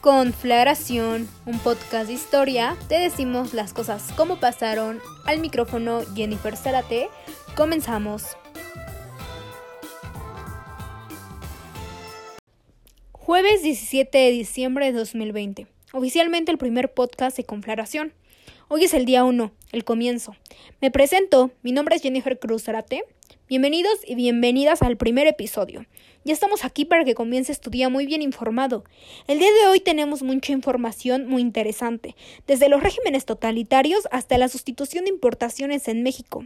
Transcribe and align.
Conflagración, 0.00 1.28
un 1.44 1.58
podcast 1.58 2.06
de 2.06 2.12
historia, 2.12 2.76
te 2.88 2.94
decimos 3.00 3.52
las 3.52 3.72
cosas 3.72 4.12
como 4.16 4.38
pasaron. 4.38 5.00
Al 5.26 5.40
micrófono 5.40 6.02
Jennifer 6.14 6.56
Zárate, 6.56 7.08
comenzamos. 7.56 8.36
Jueves 13.10 13.64
17 13.64 14.16
de 14.16 14.30
diciembre 14.30 14.86
de 14.86 14.92
2020, 14.92 15.66
oficialmente 15.92 16.52
el 16.52 16.58
primer 16.58 16.94
podcast 16.94 17.36
de 17.36 17.44
Conflagración. 17.44 18.12
Hoy 18.68 18.84
es 18.84 18.94
el 18.94 19.04
día 19.04 19.24
1, 19.24 19.50
el 19.72 19.84
comienzo. 19.84 20.36
Me 20.80 20.92
presento, 20.92 21.50
mi 21.62 21.72
nombre 21.72 21.96
es 21.96 22.02
Jennifer 22.02 22.38
Cruz 22.38 22.62
Zárate. 22.62 23.02
Bienvenidos 23.48 23.98
y 24.06 24.14
bienvenidas 24.14 24.80
al 24.80 24.96
primer 24.96 25.26
episodio. 25.26 25.86
Ya 26.28 26.34
estamos 26.34 26.66
aquí 26.66 26.84
para 26.84 27.06
que 27.06 27.14
comiences 27.14 27.58
tu 27.58 27.70
día 27.70 27.88
muy 27.88 28.04
bien 28.04 28.20
informado. 28.20 28.84
El 29.28 29.38
día 29.38 29.50
de 29.50 29.66
hoy 29.66 29.80
tenemos 29.80 30.22
mucha 30.22 30.52
información 30.52 31.26
muy 31.26 31.40
interesante, 31.40 32.16
desde 32.46 32.68
los 32.68 32.82
regímenes 32.82 33.24
totalitarios 33.24 34.06
hasta 34.10 34.36
la 34.36 34.50
sustitución 34.50 35.06
de 35.06 35.10
importaciones 35.10 35.88
en 35.88 36.02
México. 36.02 36.44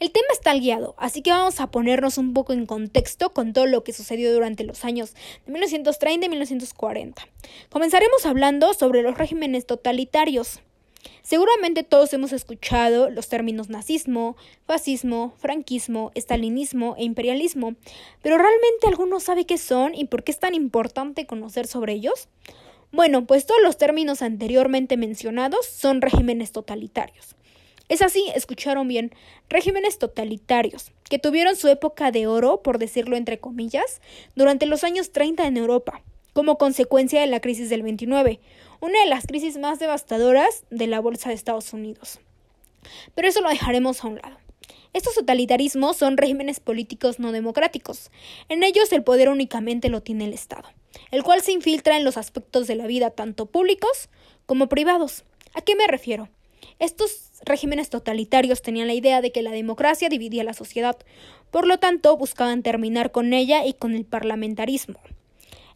El 0.00 0.10
tema 0.10 0.26
está 0.32 0.52
guiado, 0.54 0.96
así 0.98 1.22
que 1.22 1.30
vamos 1.30 1.60
a 1.60 1.70
ponernos 1.70 2.18
un 2.18 2.34
poco 2.34 2.54
en 2.54 2.66
contexto 2.66 3.30
con 3.30 3.52
todo 3.52 3.66
lo 3.66 3.84
que 3.84 3.92
sucedió 3.92 4.34
durante 4.34 4.64
los 4.64 4.84
años 4.84 5.14
de 5.46 5.52
1930 5.52 6.26
y 6.26 6.28
1940. 6.28 7.22
Comenzaremos 7.70 8.26
hablando 8.26 8.74
sobre 8.74 9.02
los 9.02 9.16
regímenes 9.16 9.64
totalitarios. 9.64 10.60
Seguramente 11.22 11.82
todos 11.82 12.12
hemos 12.12 12.32
escuchado 12.32 13.10
los 13.10 13.28
términos 13.28 13.68
nazismo, 13.68 14.36
fascismo, 14.66 15.34
franquismo, 15.38 16.12
estalinismo 16.14 16.94
e 16.98 17.04
imperialismo, 17.04 17.74
pero 18.22 18.38
¿realmente 18.38 18.86
alguno 18.86 19.20
sabe 19.20 19.44
qué 19.44 19.58
son 19.58 19.94
y 19.94 20.04
por 20.04 20.24
qué 20.24 20.32
es 20.32 20.38
tan 20.38 20.54
importante 20.54 21.26
conocer 21.26 21.66
sobre 21.66 21.94
ellos? 21.94 22.28
Bueno, 22.92 23.26
pues 23.26 23.46
todos 23.46 23.62
los 23.62 23.78
términos 23.78 24.20
anteriormente 24.20 24.96
mencionados 24.96 25.66
son 25.66 26.02
regímenes 26.02 26.52
totalitarios. 26.52 27.36
Es 27.88 28.00
así, 28.00 28.24
escucharon 28.34 28.88
bien, 28.88 29.12
regímenes 29.48 29.98
totalitarios, 29.98 30.92
que 31.10 31.18
tuvieron 31.18 31.56
su 31.56 31.68
época 31.68 32.10
de 32.10 32.26
oro, 32.26 32.62
por 32.62 32.78
decirlo 32.78 33.16
entre 33.16 33.38
comillas, 33.38 34.00
durante 34.34 34.66
los 34.66 34.84
años 34.84 35.12
30 35.12 35.46
en 35.46 35.56
Europa, 35.56 36.02
como 36.32 36.58
consecuencia 36.58 37.20
de 37.20 37.26
la 37.26 37.40
crisis 37.40 37.68
del 37.68 37.82
29, 37.82 38.40
una 38.82 38.98
de 38.98 39.06
las 39.06 39.28
crisis 39.28 39.58
más 39.58 39.78
devastadoras 39.78 40.64
de 40.70 40.88
la 40.88 40.98
Bolsa 40.98 41.28
de 41.28 41.36
Estados 41.36 41.72
Unidos. 41.72 42.18
Pero 43.14 43.28
eso 43.28 43.40
lo 43.40 43.48
dejaremos 43.48 44.02
a 44.02 44.08
un 44.08 44.16
lado. 44.16 44.36
Estos 44.92 45.14
totalitarismos 45.14 45.96
son 45.96 46.16
regímenes 46.16 46.58
políticos 46.58 47.20
no 47.20 47.30
democráticos. 47.30 48.10
En 48.48 48.64
ellos 48.64 48.92
el 48.92 49.04
poder 49.04 49.28
únicamente 49.28 49.88
lo 49.88 50.02
tiene 50.02 50.24
el 50.24 50.32
Estado, 50.32 50.68
el 51.12 51.22
cual 51.22 51.42
se 51.42 51.52
infiltra 51.52 51.96
en 51.96 52.02
los 52.02 52.16
aspectos 52.16 52.66
de 52.66 52.74
la 52.74 52.88
vida 52.88 53.10
tanto 53.10 53.46
públicos 53.46 54.10
como 54.46 54.68
privados. 54.68 55.22
¿A 55.54 55.60
qué 55.60 55.76
me 55.76 55.86
refiero? 55.86 56.28
Estos 56.80 57.30
regímenes 57.44 57.88
totalitarios 57.88 58.62
tenían 58.62 58.88
la 58.88 58.94
idea 58.94 59.20
de 59.20 59.30
que 59.30 59.42
la 59.42 59.52
democracia 59.52 60.08
dividía 60.08 60.42
la 60.42 60.54
sociedad, 60.54 60.96
por 61.52 61.68
lo 61.68 61.78
tanto 61.78 62.16
buscaban 62.16 62.64
terminar 62.64 63.12
con 63.12 63.32
ella 63.32 63.64
y 63.64 63.74
con 63.74 63.94
el 63.94 64.04
parlamentarismo. 64.04 64.98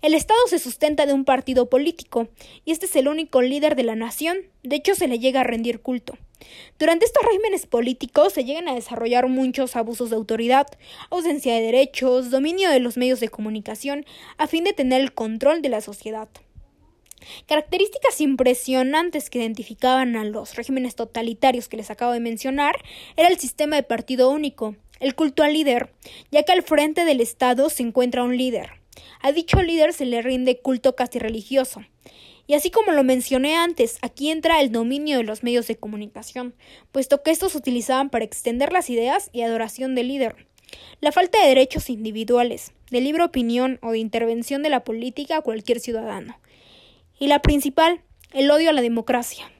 El 0.02 0.14
Estado 0.14 0.40
se 0.48 0.58
sustenta 0.58 1.06
de 1.06 1.14
un 1.14 1.24
partido 1.24 1.70
político, 1.70 2.28
y 2.64 2.72
este 2.72 2.86
es 2.86 2.96
el 2.96 3.08
único 3.08 3.40
líder 3.40 3.76
de 3.76 3.82
la 3.82 3.96
nación, 3.96 4.38
de 4.62 4.76
hecho 4.76 4.94
se 4.94 5.08
le 5.08 5.18
llega 5.18 5.40
a 5.40 5.44
rendir 5.44 5.80
culto. 5.80 6.18
Durante 6.78 7.06
estos 7.06 7.24
regímenes 7.24 7.66
políticos 7.66 8.34
se 8.34 8.44
llegan 8.44 8.68
a 8.68 8.74
desarrollar 8.74 9.26
muchos 9.28 9.74
abusos 9.74 10.10
de 10.10 10.16
autoridad, 10.16 10.66
ausencia 11.10 11.54
de 11.54 11.62
derechos, 11.62 12.30
dominio 12.30 12.70
de 12.70 12.80
los 12.80 12.96
medios 12.96 13.20
de 13.20 13.28
comunicación, 13.28 14.04
a 14.36 14.46
fin 14.46 14.64
de 14.64 14.74
tener 14.74 15.00
el 15.00 15.14
control 15.14 15.62
de 15.62 15.70
la 15.70 15.80
sociedad. 15.80 16.28
Características 17.48 18.20
impresionantes 18.20 19.30
que 19.30 19.38
identificaban 19.38 20.16
a 20.16 20.24
los 20.24 20.54
regímenes 20.54 20.94
totalitarios 20.94 21.68
que 21.68 21.78
les 21.78 21.90
acabo 21.90 22.12
de 22.12 22.20
mencionar 22.20 22.76
era 23.16 23.28
el 23.28 23.38
sistema 23.38 23.76
de 23.76 23.82
partido 23.82 24.30
único, 24.30 24.76
el 25.00 25.14
culto 25.14 25.42
al 25.42 25.54
líder, 25.54 25.90
ya 26.30 26.42
que 26.42 26.52
al 26.52 26.62
frente 26.62 27.04
del 27.06 27.22
Estado 27.22 27.70
se 27.70 27.82
encuentra 27.82 28.22
un 28.22 28.36
líder. 28.36 28.85
A 29.20 29.32
dicho 29.32 29.62
líder 29.62 29.92
se 29.92 30.06
le 30.06 30.22
rinde 30.22 30.60
culto 30.60 30.96
casi 30.96 31.18
religioso. 31.18 31.82
Y 32.46 32.54
así 32.54 32.70
como 32.70 32.92
lo 32.92 33.02
mencioné 33.02 33.56
antes, 33.56 33.98
aquí 34.02 34.30
entra 34.30 34.60
el 34.60 34.70
dominio 34.70 35.16
de 35.16 35.24
los 35.24 35.42
medios 35.42 35.66
de 35.66 35.76
comunicación, 35.76 36.54
puesto 36.92 37.22
que 37.22 37.32
estos 37.32 37.52
se 37.52 37.58
utilizaban 37.58 38.08
para 38.08 38.24
extender 38.24 38.72
las 38.72 38.88
ideas 38.88 39.30
y 39.32 39.42
adoración 39.42 39.94
del 39.94 40.08
líder. 40.08 40.46
La 41.00 41.12
falta 41.12 41.40
de 41.40 41.48
derechos 41.48 41.90
individuales, 41.90 42.72
de 42.90 43.00
libre 43.00 43.24
opinión 43.24 43.78
o 43.82 43.92
de 43.92 43.98
intervención 43.98 44.62
de 44.62 44.70
la 44.70 44.84
política 44.84 45.38
a 45.38 45.42
cualquier 45.42 45.80
ciudadano. 45.80 46.38
Y 47.18 47.26
la 47.26 47.40
principal, 47.42 48.02
el 48.32 48.50
odio 48.50 48.70
a 48.70 48.72
la 48.72 48.82
democracia. 48.82 49.50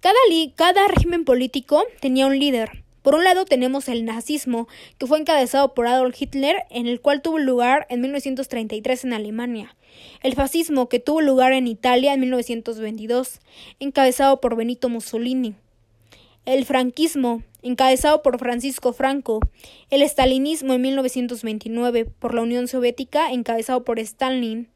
Cada, 0.00 0.16
cada 0.54 0.86
régimen 0.86 1.24
político 1.24 1.82
tenía 2.00 2.26
un 2.26 2.38
líder, 2.38 2.84
por 3.06 3.14
un 3.14 3.22
lado 3.22 3.44
tenemos 3.44 3.88
el 3.88 4.04
nazismo, 4.04 4.66
que 4.98 5.06
fue 5.06 5.20
encabezado 5.20 5.74
por 5.74 5.86
Adolf 5.86 6.20
Hitler, 6.20 6.64
en 6.70 6.88
el 6.88 7.00
cual 7.00 7.22
tuvo 7.22 7.38
lugar 7.38 7.86
en 7.88 8.00
1933 8.00 9.04
en 9.04 9.12
Alemania. 9.12 9.76
El 10.24 10.34
fascismo, 10.34 10.88
que 10.88 10.98
tuvo 10.98 11.20
lugar 11.20 11.52
en 11.52 11.68
Italia 11.68 12.14
en 12.14 12.18
1922, 12.22 13.38
encabezado 13.78 14.40
por 14.40 14.56
Benito 14.56 14.88
Mussolini. 14.88 15.54
El 16.46 16.64
franquismo, 16.64 17.44
encabezado 17.62 18.22
por 18.22 18.40
Francisco 18.40 18.92
Franco. 18.92 19.38
El 19.88 20.02
estalinismo 20.02 20.74
en 20.74 20.82
1929 20.82 22.06
por 22.06 22.34
la 22.34 22.42
Unión 22.42 22.66
Soviética, 22.66 23.30
encabezado 23.30 23.84
por 23.84 24.00
Stalin. 24.00 24.66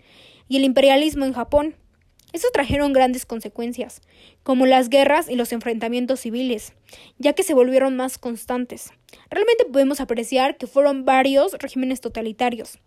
Y 0.46 0.58
el 0.58 0.62
imperialismo 0.62 1.24
en 1.24 1.32
Japón, 1.32 1.74
eso 2.32 2.48
trajeron 2.52 2.92
grandes 2.92 3.26
consecuencias, 3.26 4.00
como 4.42 4.66
las 4.66 4.88
guerras 4.88 5.28
y 5.28 5.34
los 5.34 5.52
enfrentamientos 5.52 6.20
civiles, 6.20 6.72
ya 7.18 7.32
que 7.32 7.42
se 7.42 7.54
volvieron 7.54 7.96
más 7.96 8.18
constantes. 8.18 8.92
Realmente 9.30 9.64
podemos 9.64 10.00
apreciar 10.00 10.56
que 10.56 10.66
fueron 10.66 11.04
varios 11.04 11.52
regímenes 11.54 12.00
totalitarios, 12.00 12.78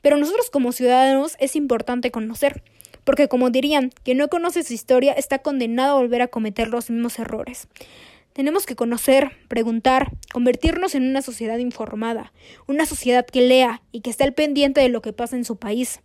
pero 0.00 0.16
nosotros 0.16 0.50
como 0.50 0.72
ciudadanos 0.72 1.36
es 1.38 1.56
importante 1.56 2.10
conocer, 2.10 2.62
porque 3.04 3.28
como 3.28 3.50
dirían, 3.50 3.90
que 4.04 4.14
no 4.14 4.28
conoce 4.28 4.62
su 4.62 4.74
historia 4.74 5.12
está 5.12 5.38
condenado 5.38 5.96
a 5.96 6.00
volver 6.00 6.22
a 6.22 6.28
cometer 6.28 6.68
los 6.68 6.90
mismos 6.90 7.18
errores. 7.18 7.68
Tenemos 8.32 8.66
que 8.66 8.76
conocer, 8.76 9.32
preguntar, 9.48 10.12
convertirnos 10.32 10.94
en 10.94 11.08
una 11.08 11.22
sociedad 11.22 11.58
informada, 11.58 12.32
una 12.66 12.86
sociedad 12.86 13.26
que 13.26 13.40
lea 13.40 13.82
y 13.90 14.00
que 14.00 14.10
esté 14.10 14.24
al 14.24 14.34
pendiente 14.34 14.80
de 14.80 14.88
lo 14.88 15.02
que 15.02 15.12
pasa 15.12 15.36
en 15.36 15.44
su 15.44 15.56
país. 15.56 16.00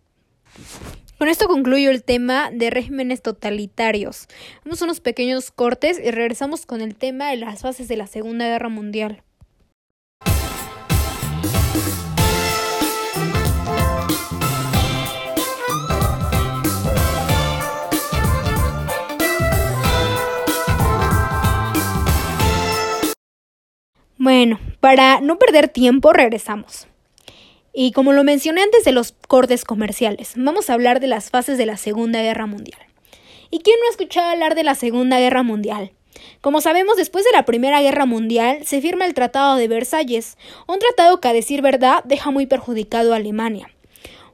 Con 1.18 1.30
esto 1.30 1.48
concluyo 1.48 1.90
el 1.90 2.04
tema 2.04 2.50
de 2.52 2.70
regímenes 2.70 3.22
totalitarios. 3.22 4.28
Vamos 4.66 4.82
a 4.82 4.86
unos 4.86 5.00
pequeños 5.00 5.52
cortes 5.52 6.00
y 6.04 6.12
regresamos 6.12 6.66
con 6.66 6.82
el 6.82 6.96
tema 6.96 7.30
de 7.30 7.38
las 7.38 7.62
fases 7.62 7.88
de 7.88 7.98
la 7.98 8.08
Segunda 8.08 8.46
Guerra 8.46 8.70
Mundial. 8.70 9.24
Bueno, 24.18 24.60
para 24.80 25.20
no 25.22 25.38
perder 25.38 25.68
tiempo, 25.68 26.14
regresamos. 26.14 26.88
Y 27.76 27.92
como 27.92 28.14
lo 28.14 28.24
mencioné 28.24 28.62
antes 28.62 28.84
de 28.84 28.92
los 28.92 29.16
cortes 29.28 29.66
comerciales, 29.66 30.34
vamos 30.36 30.70
a 30.70 30.74
hablar 30.74 31.00
de 31.00 31.08
las 31.08 31.32
fases 31.32 31.58
de 31.58 31.66
la 31.66 31.76
Segunda 31.76 32.22
Guerra 32.22 32.46
Mundial. 32.46 32.80
¿Y 33.50 33.60
quién 33.60 33.80
no 33.80 33.88
ha 33.88 33.90
escuchado 33.90 34.30
hablar 34.30 34.54
de 34.54 34.64
la 34.64 34.76
Segunda 34.76 35.18
Guerra 35.18 35.42
Mundial? 35.42 35.92
Como 36.40 36.62
sabemos, 36.62 36.98
después 36.98 37.26
de 37.26 37.32
la 37.32 37.46
Primera 37.46 37.82
Guerra 37.82 38.06
Mundial 38.06 38.60
se 38.64 38.80
firma 38.80 39.08
el 39.08 39.16
Tratado 39.16 39.56
de 39.56 39.68
Versalles, 39.68 40.38
un 40.68 40.78
tratado 40.78 41.20
que 41.20 41.30
a 41.30 41.34
decir 41.34 41.64
verdad 41.64 42.04
deja 42.04 42.30
muy 42.30 42.46
perjudicado 42.46 43.12
a 43.12 43.16
Alemania, 43.16 43.72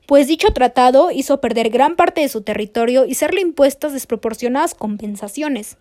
pues 0.05 0.27
dicho 0.27 0.51
tratado 0.51 1.09
hizo 1.09 1.39
perder 1.39 1.69
gran 1.69 1.95
parte 1.95 2.19
de 2.19 2.27
su 2.27 2.41
territorio 2.41 3.05
y 3.05 3.13
serle 3.13 3.39
impuestas 3.39 3.93
desproporcionadas 3.93 4.75
compensaciones. 4.75 5.77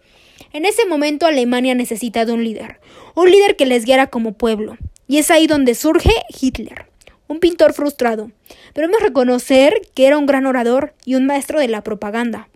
En 0.53 0.65
ese 0.65 0.87
momento 0.87 1.27
Alemania 1.27 1.75
necesita 1.75 2.25
de 2.25 2.33
un 2.35 2.45
líder, 2.45 2.79
un 3.17 3.33
líder 3.33 3.57
que 3.57 3.67
les 3.67 3.85
guiara 3.85 4.07
como 4.07 4.35
pueblo, 4.35 4.77
y 5.09 5.19
es 5.19 5.33
ahí 5.33 5.49
donde 5.49 5.75
surge 5.75 6.13
Hitler 6.41 6.88
un 7.29 7.41
pintor 7.41 7.73
frustrado, 7.73 8.31
pero 8.75 8.87
hemos 8.87 9.01
reconocer 9.01 9.81
que 9.95 10.07
era 10.07 10.19
un 10.19 10.27
gran 10.27 10.47
orador 10.47 10.95
y 11.05 11.15
un 11.15 11.27
maestro 11.27 11.61
de 11.61 11.69
la 11.69 11.83
propaganda, 11.83 12.49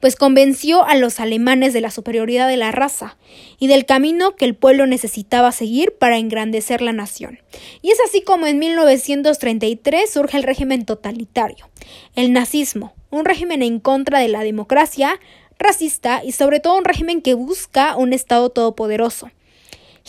pues 0.00 0.16
convenció 0.16 0.84
a 0.84 0.96
los 0.96 1.20
alemanes 1.20 1.72
de 1.72 1.80
la 1.80 1.90
superioridad 1.90 2.48
de 2.48 2.56
la 2.56 2.72
raza 2.72 3.16
y 3.58 3.66
del 3.66 3.86
camino 3.86 4.36
que 4.36 4.44
el 4.44 4.54
pueblo 4.54 4.86
necesitaba 4.86 5.52
seguir 5.52 5.94
para 5.98 6.18
engrandecer 6.18 6.82
la 6.82 6.92
nación. 6.92 7.40
Y 7.82 7.90
es 7.90 7.98
así 8.00 8.22
como 8.22 8.46
en 8.46 8.58
1933 8.58 10.10
surge 10.10 10.36
el 10.36 10.42
régimen 10.42 10.84
totalitario, 10.84 11.68
el 12.14 12.32
nazismo, 12.32 12.94
un 13.10 13.24
régimen 13.24 13.62
en 13.62 13.80
contra 13.80 14.18
de 14.20 14.28
la 14.28 14.42
democracia, 14.42 15.18
racista 15.58 16.22
y 16.24 16.32
sobre 16.32 16.60
todo 16.60 16.76
un 16.76 16.84
régimen 16.84 17.22
que 17.22 17.34
busca 17.34 17.96
un 17.96 18.12
Estado 18.12 18.50
todopoderoso. 18.50 19.30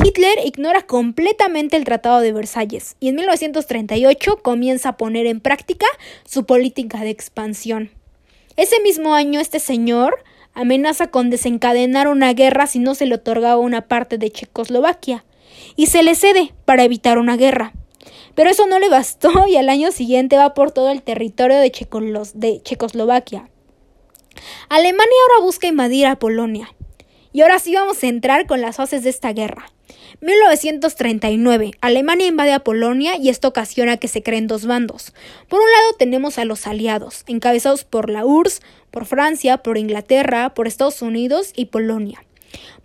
Hitler 0.03 0.39
ignora 0.45 0.83
completamente 0.83 1.75
el 1.75 1.83
Tratado 1.83 2.19
de 2.19 2.31
Versalles 2.31 2.95
y 2.99 3.09
en 3.09 3.15
1938 3.15 4.37
comienza 4.43 4.89
a 4.89 4.97
poner 4.97 5.25
en 5.25 5.39
práctica 5.39 5.87
su 6.23 6.45
política 6.45 6.99
de 6.99 7.09
expansión. 7.09 7.89
Ese 8.55 8.79
mismo 8.81 9.15
año 9.15 9.39
este 9.39 9.59
señor 9.59 10.23
amenaza 10.53 11.07
con 11.07 11.29
desencadenar 11.29 12.07
una 12.07 12.33
guerra 12.33 12.67
si 12.67 12.79
no 12.79 12.95
se 12.95 13.05
le 13.05 13.15
otorgaba 13.15 13.57
una 13.57 13.87
parte 13.87 14.17
de 14.17 14.31
Checoslovaquia 14.31 15.25
y 15.75 15.87
se 15.87 16.03
le 16.03 16.15
cede 16.15 16.53
para 16.65 16.83
evitar 16.83 17.17
una 17.17 17.37
guerra. 17.37 17.73
Pero 18.35 18.49
eso 18.49 18.67
no 18.67 18.79
le 18.79 18.89
bastó 18.89 19.31
y 19.47 19.55
al 19.55 19.69
año 19.69 19.91
siguiente 19.91 20.37
va 20.37 20.53
por 20.53 20.71
todo 20.71 20.91
el 20.91 21.01
territorio 21.01 21.57
de, 21.57 21.71
Checoslovaquia. 21.71 23.49
Alemania 24.69 25.15
ahora 25.23 25.45
busca 25.45 25.67
invadir 25.67 26.05
a 26.05 26.19
Polonia. 26.19 26.69
Y 27.33 27.41
ahora 27.41 27.59
sí 27.59 27.73
vamos 27.73 28.03
a 28.03 28.07
entrar 28.07 28.47
con 28.47 28.61
las 28.61 28.77
fases 28.77 29.03
de 29.03 29.09
esta 29.09 29.33
guerra. 29.33 29.71
1939. 30.21 31.73
Alemania 31.79 32.27
invade 32.27 32.53
a 32.53 32.59
Polonia 32.59 33.17
y 33.17 33.29
esto 33.29 33.47
ocasiona 33.47 33.97
que 33.97 34.07
se 34.07 34.23
creen 34.23 34.47
dos 34.47 34.65
bandos. 34.65 35.13
Por 35.47 35.59
un 35.59 35.69
lado 35.69 35.93
tenemos 35.99 36.39
a 36.39 36.45
los 36.45 36.65
aliados, 36.65 37.23
encabezados 37.27 37.83
por 37.83 38.09
la 38.09 38.25
URSS, 38.25 38.61
por 38.89 39.05
Francia, 39.05 39.57
por 39.57 39.77
Inglaterra, 39.77 40.53
por 40.53 40.67
Estados 40.67 41.01
Unidos 41.01 41.51
y 41.55 41.65
Polonia. 41.65 42.23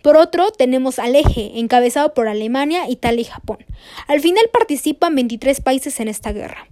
Por 0.03 0.17
otro, 0.17 0.51
tenemos 0.51 0.99
al 0.99 1.15
eje, 1.15 1.59
encabezado 1.59 2.13
por 2.13 2.27
Alemania, 2.27 2.89
Italia 2.89 3.21
y 3.21 3.25
Japón. 3.25 3.65
Al 4.07 4.19
final 4.19 4.43
participan 4.51 5.15
23 5.15 5.61
países 5.61 5.99
en 5.99 6.09
esta 6.09 6.33
guerra. 6.33 6.67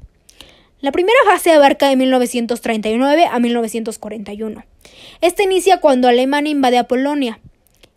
La 0.82 0.92
primera 0.92 1.18
fase 1.26 1.52
abarca 1.52 1.90
de 1.90 1.96
1939 1.96 3.26
a 3.26 3.40
1941. 3.40 4.66
Esta 5.22 5.44
inicia 5.44 5.80
cuando 5.80 6.08
Alemania 6.08 6.52
invade 6.52 6.78
a 6.78 6.88
Polonia 6.88 7.40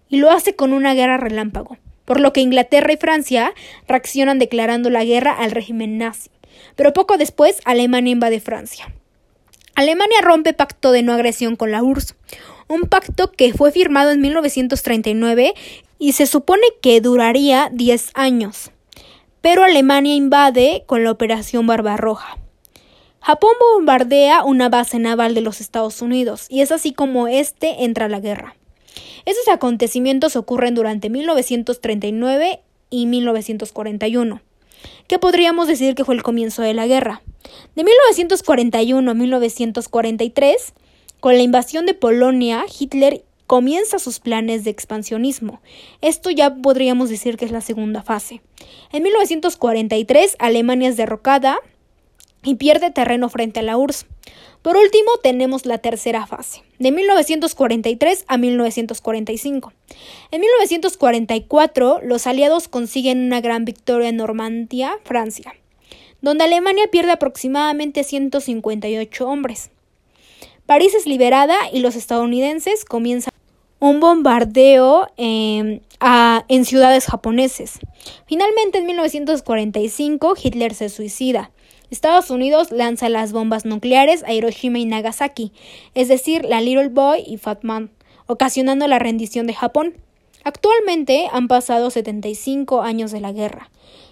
y 0.08 0.18
lo 0.18 0.30
hace 0.30 0.54
con 0.54 0.72
una 0.72 0.94
guerra 0.94 1.16
relámpago, 1.16 1.78
por 2.04 2.20
lo 2.20 2.32
que 2.32 2.40
Inglaterra 2.40 2.92
y 2.92 2.96
Francia 2.96 3.52
reaccionan 3.88 4.38
declarando 4.38 4.90
la 4.90 5.04
guerra 5.04 5.32
al 5.32 5.50
régimen 5.50 5.98
nazi. 5.98 6.30
Pero 6.76 6.92
poco 6.92 7.16
después 7.16 7.60
Alemania 7.64 8.12
invade 8.12 8.40
Francia. 8.40 8.92
Alemania 9.74 10.20
rompe 10.22 10.52
pacto 10.52 10.92
de 10.92 11.02
no 11.02 11.12
agresión 11.12 11.56
con 11.56 11.72
la 11.72 11.82
URSS, 11.82 12.14
un 12.68 12.82
pacto 12.82 13.32
que 13.32 13.52
fue 13.52 13.72
firmado 13.72 14.10
en 14.10 14.20
1939 14.20 15.54
y 15.98 16.12
se 16.12 16.26
supone 16.26 16.62
que 16.80 17.00
duraría 17.00 17.70
10 17.72 18.10
años. 18.14 18.70
Pero 19.40 19.64
Alemania 19.64 20.14
invade 20.14 20.84
con 20.86 21.04
la 21.04 21.10
Operación 21.10 21.66
Barbarroja. 21.66 22.38
Japón 23.20 23.52
bombardea 23.74 24.44
una 24.44 24.68
base 24.68 24.98
naval 24.98 25.34
de 25.34 25.40
los 25.40 25.60
Estados 25.60 26.02
Unidos 26.02 26.46
y 26.50 26.60
es 26.60 26.70
así 26.70 26.92
como 26.92 27.26
este 27.26 27.84
entra 27.84 28.06
a 28.06 28.10
la 28.10 28.20
guerra. 28.20 28.54
Estos 29.24 29.48
acontecimientos 29.48 30.36
ocurren 30.36 30.74
durante 30.74 31.10
1939 31.10 32.60
y 32.90 33.06
1941, 33.06 34.40
que 35.08 35.18
podríamos 35.18 35.68
decir 35.68 35.94
que 35.94 36.04
fue 36.04 36.14
el 36.14 36.22
comienzo 36.22 36.62
de 36.62 36.74
la 36.74 36.86
guerra. 36.86 37.22
De 37.74 37.84
1941 37.84 39.10
a 39.10 39.14
1943 39.14 40.74
con 41.20 41.34
la 41.34 41.42
invasión 41.42 41.86
de 41.86 41.94
Polonia, 41.94 42.64
Hitler 42.78 43.24
comienza 43.46 43.98
sus 43.98 44.20
planes 44.20 44.64
de 44.64 44.70
expansionismo. 44.70 45.60
Esto 46.00 46.30
ya 46.30 46.54
podríamos 46.54 47.10
decir 47.10 47.36
que 47.36 47.44
es 47.44 47.50
la 47.50 47.60
segunda 47.60 48.02
fase. 48.02 48.42
En 48.92 49.02
1943, 49.02 50.36
Alemania 50.38 50.88
es 50.88 50.96
derrocada 50.96 51.58
y 52.44 52.54
pierde 52.56 52.90
terreno 52.90 53.28
frente 53.28 53.60
a 53.60 53.62
la 53.62 53.76
URSS. 53.76 54.06
Por 54.62 54.76
último, 54.76 55.10
tenemos 55.22 55.66
la 55.66 55.78
tercera 55.78 56.26
fase, 56.26 56.62
de 56.78 56.92
1943 56.92 58.24
a 58.28 58.38
1945. 58.38 59.72
En 60.30 60.40
1944, 60.40 62.00
los 62.02 62.26
aliados 62.26 62.68
consiguen 62.68 63.26
una 63.26 63.40
gran 63.40 63.64
victoria 63.64 64.08
en 64.08 64.16
Normandía, 64.16 64.94
Francia, 65.04 65.54
donde 66.22 66.44
Alemania 66.44 66.88
pierde 66.90 67.12
aproximadamente 67.12 68.04
158 68.04 69.28
hombres. 69.28 69.70
París 70.66 70.94
es 70.94 71.06
liberada 71.06 71.56
y 71.70 71.80
los 71.80 71.94
estadounidenses 71.94 72.86
comienzan 72.86 73.34
un 73.80 74.00
bombardeo 74.00 75.08
em, 75.18 75.80
en 76.48 76.64
ciudades 76.64 77.04
japoneses. 77.04 77.80
Finalmente, 78.26 78.78
en 78.78 78.86
1945, 78.86 80.34
Hitler 80.42 80.74
se 80.74 80.88
suicida. 80.88 81.50
Estados 81.94 82.28
Unidos 82.30 82.72
lanza 82.72 83.08
las 83.08 83.32
bombas 83.32 83.64
nucleares 83.64 84.24
a 84.24 84.32
Hiroshima 84.32 84.80
y 84.80 84.84
Nagasaki, 84.84 85.52
es 85.94 86.08
decir, 86.08 86.44
la 86.44 86.60
Little 86.60 86.88
Boy 86.88 87.22
y 87.24 87.36
Fat 87.38 87.62
Man, 87.62 87.92
ocasionando 88.26 88.88
la 88.88 88.98
rendición 88.98 89.46
de 89.46 89.54
Japón. 89.54 89.94
Actualmente 90.42 91.28
han 91.32 91.46
pasado 91.46 91.90
75 91.90 92.82
años 92.82 93.12
de 93.12 93.20
la 93.20 93.30
guerra, 93.30 93.70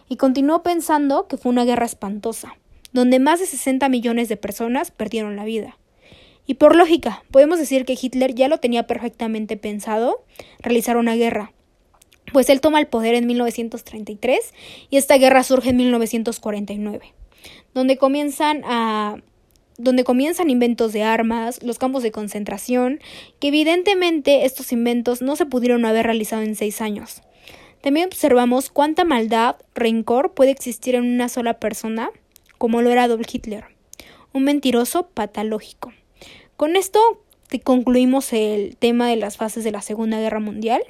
y 0.08 0.16
continuó 0.16 0.62
pensando 0.62 1.26
que 1.26 1.36
fue 1.36 1.50
una 1.50 1.64
guerra 1.64 1.86
espantosa, 1.86 2.56
donde 2.92 3.18
más 3.18 3.40
de 3.40 3.46
60 3.46 3.88
millones 3.88 4.28
de 4.28 4.36
personas 4.36 4.92
perdieron 4.92 5.34
la 5.34 5.44
vida. 5.44 5.76
Y 6.46 6.54
por 6.54 6.76
lógica, 6.76 7.24
podemos 7.32 7.58
decir 7.58 7.84
que 7.84 7.98
Hitler 8.00 8.34
ya 8.34 8.46
lo 8.46 8.58
tenía 8.58 8.86
perfectamente 8.86 9.56
pensado 9.56 10.24
realizar 10.60 10.96
una 10.96 11.16
guerra, 11.16 11.52
pues 12.32 12.48
él 12.48 12.60
toma 12.60 12.78
el 12.78 12.86
poder 12.86 13.16
en 13.16 13.26
1933 13.26 14.54
y 14.88 14.96
esta 14.98 15.18
guerra 15.18 15.42
surge 15.42 15.70
en 15.70 15.76
1949, 15.76 17.12
donde 17.74 17.96
comienzan 17.96 18.62
a 18.64 19.16
donde 19.78 20.04
comienzan 20.04 20.50
inventos 20.50 20.92
de 20.92 21.02
armas, 21.02 21.62
los 21.62 21.78
campos 21.78 22.02
de 22.02 22.12
concentración, 22.12 23.00
que 23.40 23.48
evidentemente 23.48 24.44
estos 24.44 24.70
inventos 24.70 25.22
no 25.22 25.34
se 25.34 25.46
pudieron 25.46 25.84
haber 25.84 26.06
realizado 26.06 26.42
en 26.42 26.54
seis 26.54 26.80
años. 26.80 27.22
También 27.80 28.06
observamos 28.06 28.70
cuánta 28.70 29.04
maldad, 29.04 29.56
rencor 29.74 30.34
puede 30.34 30.52
existir 30.52 30.94
en 30.94 31.04
una 31.04 31.28
sola 31.28 31.54
persona, 31.54 32.10
como 32.58 32.80
lo 32.80 32.90
era 32.90 33.04
Adolf 33.04 33.26
Hitler, 33.32 33.64
un 34.32 34.44
mentiroso 34.44 35.08
patológico. 35.08 35.92
Con 36.56 36.76
esto 36.76 37.00
concluimos 37.64 38.32
el 38.32 38.76
tema 38.76 39.08
de 39.08 39.16
las 39.16 39.36
fases 39.36 39.64
de 39.64 39.72
la 39.72 39.82
Segunda 39.82 40.20
Guerra 40.20 40.38
Mundial. 40.38 40.82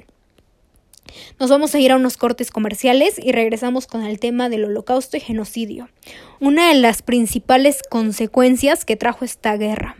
Nos 1.39 1.49
vamos 1.49 1.75
a 1.75 1.79
ir 1.79 1.91
a 1.91 1.95
unos 1.95 2.17
cortes 2.17 2.51
comerciales 2.51 3.15
y 3.17 3.31
regresamos 3.31 3.87
con 3.87 4.03
el 4.03 4.19
tema 4.19 4.49
del 4.49 4.65
holocausto 4.65 5.17
y 5.17 5.19
genocidio, 5.19 5.89
una 6.39 6.69
de 6.69 6.75
las 6.75 7.01
principales 7.01 7.81
consecuencias 7.89 8.85
que 8.85 8.95
trajo 8.95 9.25
esta 9.25 9.57
guerra. 9.57 9.95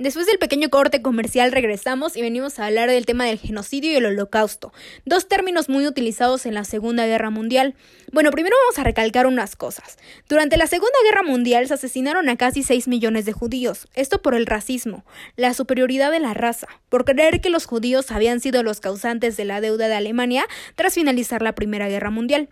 Después 0.00 0.24
del 0.24 0.38
pequeño 0.38 0.70
corte 0.70 1.02
comercial 1.02 1.52
regresamos 1.52 2.16
y 2.16 2.22
venimos 2.22 2.58
a 2.58 2.64
hablar 2.64 2.88
del 2.88 3.04
tema 3.04 3.26
del 3.26 3.38
genocidio 3.38 3.92
y 3.92 3.96
el 3.96 4.06
holocausto, 4.06 4.72
dos 5.04 5.28
términos 5.28 5.68
muy 5.68 5.86
utilizados 5.86 6.46
en 6.46 6.54
la 6.54 6.64
Segunda 6.64 7.04
Guerra 7.04 7.28
Mundial. 7.28 7.74
Bueno, 8.10 8.30
primero 8.30 8.56
vamos 8.64 8.78
a 8.78 8.84
recalcar 8.84 9.26
unas 9.26 9.56
cosas. 9.56 9.98
Durante 10.26 10.56
la 10.56 10.66
Segunda 10.68 10.96
Guerra 11.04 11.22
Mundial 11.22 11.68
se 11.68 11.74
asesinaron 11.74 12.30
a 12.30 12.38
casi 12.38 12.62
6 12.62 12.88
millones 12.88 13.26
de 13.26 13.34
judíos, 13.34 13.88
esto 13.94 14.22
por 14.22 14.34
el 14.34 14.46
racismo, 14.46 15.04
la 15.36 15.52
superioridad 15.52 16.10
de 16.10 16.20
la 16.20 16.32
raza, 16.32 16.68
por 16.88 17.04
creer 17.04 17.42
que 17.42 17.50
los 17.50 17.66
judíos 17.66 18.10
habían 18.10 18.40
sido 18.40 18.62
los 18.62 18.80
causantes 18.80 19.36
de 19.36 19.44
la 19.44 19.60
deuda 19.60 19.88
de 19.88 19.96
Alemania 19.96 20.46
tras 20.76 20.94
finalizar 20.94 21.42
la 21.42 21.54
Primera 21.54 21.90
Guerra 21.90 22.08
Mundial. 22.08 22.48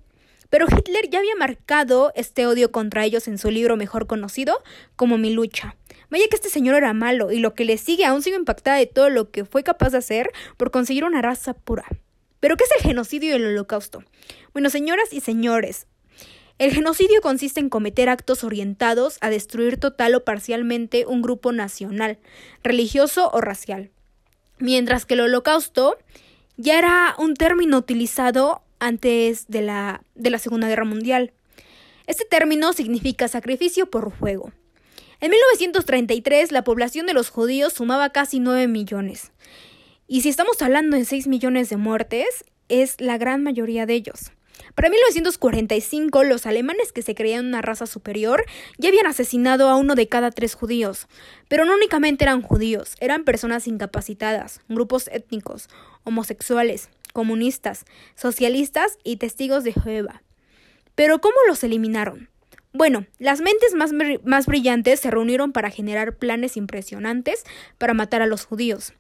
Pero 0.51 0.67
Hitler 0.67 1.09
ya 1.09 1.21
había 1.21 1.35
marcado 1.37 2.13
este 2.15 2.47
odio 2.47 2.73
contra 2.73 3.07
ellos 3.07 3.27
en 3.27 3.39
su 3.39 3.51
libro 3.51 3.79
mejor 3.79 4.07
conocido 4.07 4.63
como 4.97 5.17
Mi 5.17 5.33
lucha. 5.33 5.78
Vaya 6.11 6.25
que 6.29 6.37
este 6.37 6.49
señor 6.49 6.75
era 6.77 6.93
malo 6.95 7.33
y 7.33 7.39
lo 7.39 7.55
que 7.55 7.65
le 7.65 7.79
sigue 7.79 8.05
aún 8.05 8.23
sigo 8.23 8.37
impactada 8.37 8.79
de 8.79 8.87
todo 8.87 9.11
lo 9.11 9.31
que 9.31 9.45
fue 9.45 9.63
capaz 9.63 9.91
de 9.91 9.99
hacer 9.99 10.31
por 10.57 10.71
conseguir 10.71 11.05
una 11.05 11.23
raza 11.23 11.55
pura. 11.55 11.85
¿Pero 12.41 12.57
qué 12.57 12.65
es 12.65 12.71
el 12.79 12.83
genocidio 12.83 13.31
y 13.31 13.33
el 13.33 13.47
holocausto? 13.47 14.05
Bueno, 14.53 14.71
señoras 14.71 15.13
y 15.13 15.21
señores, 15.21 15.87
el 16.59 16.73
genocidio 16.73 17.21
consiste 17.21 17.61
en 17.61 17.69
cometer 17.69 18.09
actos 18.09 18.43
orientados 18.43 19.19
a 19.21 19.31
destruir 19.31 19.79
total 19.79 20.15
o 20.15 20.25
parcialmente 20.25 21.05
un 21.07 21.23
grupo 21.23 21.53
nacional, 21.53 22.19
religioso 22.63 23.31
o 23.33 23.41
racial. 23.41 23.91
Mientras 24.59 25.07
que 25.07 25.15
el 25.15 25.21
holocausto 25.21 25.97
ya 26.57 26.79
era 26.79 27.15
un 27.19 27.35
término 27.35 27.79
utilizado 27.79 28.63
antes 28.81 29.47
de 29.49 29.63
la, 29.63 30.03
de 30.15 30.31
la 30.31 30.39
Segunda 30.39 30.69
Guerra 30.69 30.85
Mundial. 30.85 31.33
Este 32.07 32.25
término 32.25 32.73
significa 32.73 33.29
sacrificio 33.29 33.91
por 33.91 34.13
fuego. 34.13 34.53
En 35.21 35.33
1933 35.33 36.53
la 36.53 36.63
población 36.63 37.07
de 37.07 37.13
los 37.13 37.31
judíos 37.31 37.73
sumaba 37.73 38.11
casi 38.11 38.39
9 38.39 38.69
millones. 38.69 39.33
Y 40.07 40.21
si 40.21 40.29
estamos 40.29 40.63
hablando 40.63 40.97
de 40.97 41.05
6 41.05 41.27
millones 41.27 41.69
de 41.71 41.77
muertes, 41.77 42.45
es 42.69 43.01
la 43.01 43.19
gran 43.19 43.43
mayoría 43.43 43.85
de 43.85 43.95
ellos. 43.95 44.31
Para 44.77 44.91
1945, 44.91 46.23
los 46.23 46.47
alemanes 46.47 46.93
que 46.93 47.03
se 47.03 47.17
creían 47.17 47.47
una 47.47 47.63
raza 47.63 47.87
superior 47.87 48.45
ya 48.77 48.91
habían 48.91 49.07
asesinado 49.07 49.69
a 49.69 49.77
uno 49.77 49.97
de 49.97 50.07
cada 50.07 50.31
tres 50.31 50.55
judíos. 50.55 51.09
Pero 51.49 51.65
no 51.65 51.75
únicamente 51.75 52.25
eran 52.25 52.43
judíos, 52.43 52.95
eran 53.01 53.25
personas 53.25 53.67
incapacitadas, 53.67 54.61
grupos 54.69 55.09
étnicos, 55.09 55.69
homosexuales, 56.05 56.91
comunistas, 57.13 57.87
socialistas 58.15 58.99
y 59.03 59.17
testigos 59.17 59.65
de 59.65 59.73
Jehová. 59.73 60.23
Pero 60.95 61.21
¿cómo 61.21 61.37
los 61.49 61.65
eliminaron? 61.65 62.29
Bueno, 62.73 63.07
las 63.19 63.41
mentes 63.41 63.75
más, 63.75 63.93
más, 64.25 64.47
brillantes 64.47 65.01
se 65.01 65.11
reunieron 65.11 65.53
para 65.53 65.71
generar 65.71 66.17
planes 66.17 66.57
impresionantes 66.57 67.45
para 67.79 67.95
matar 67.95 68.23
a 68.23 68.27
los 68.27 68.45
judíos. 68.45 68.93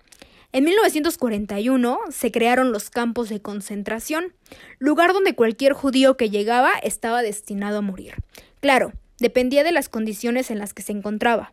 En 0.53 0.65
1941 0.65 1.99
se 2.11 2.33
crearon 2.33 2.73
los 2.73 2.89
campos 2.89 3.29
de 3.29 3.43
concentración, 3.43 4.33
lugar 4.79 5.13
donde 5.13 5.35
cualquier 5.35 5.75
judío 5.75 6.17
que 6.17 6.31
llegaba 6.31 6.73
estaba 6.83 7.23
destinado 7.23 7.79
a 7.79 7.83
morir. 7.83 8.15
Claro, 8.61 8.93
dependía 9.19 9.63
de 9.63 9.73
las 9.73 9.91
condiciones 9.91 10.51
en 10.51 10.59
las 10.59 10.73
que 10.73 10.83
se 10.83 10.93
encontraba, 10.93 11.51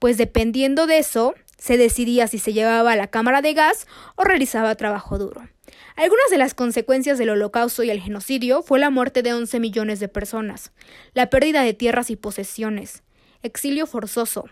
pues 0.00 0.18
dependiendo 0.18 0.86
de 0.86 0.98
eso, 0.98 1.34
se 1.58 1.76
decidía 1.76 2.26
si 2.26 2.38
se 2.38 2.52
llevaba 2.52 2.92
a 2.92 2.96
la 2.96 3.06
cámara 3.06 3.42
de 3.42 3.54
gas 3.54 3.86
o 4.16 4.24
realizaba 4.24 4.74
trabajo 4.74 5.18
duro. 5.18 5.48
Algunas 5.96 6.30
de 6.30 6.38
las 6.38 6.52
consecuencias 6.52 7.16
del 7.16 7.30
holocausto 7.30 7.82
y 7.82 7.90
el 7.90 8.00
genocidio 8.00 8.62
fue 8.62 8.78
la 8.78 8.90
muerte 8.90 9.22
de 9.22 9.32
11 9.32 9.60
millones 9.60 9.98
de 9.98 10.08
personas, 10.08 10.72
la 11.14 11.30
pérdida 11.30 11.62
de 11.62 11.72
tierras 11.72 12.10
y 12.10 12.16
posesiones, 12.16 13.02
exilio 13.42 13.86
forzoso, 13.86 14.44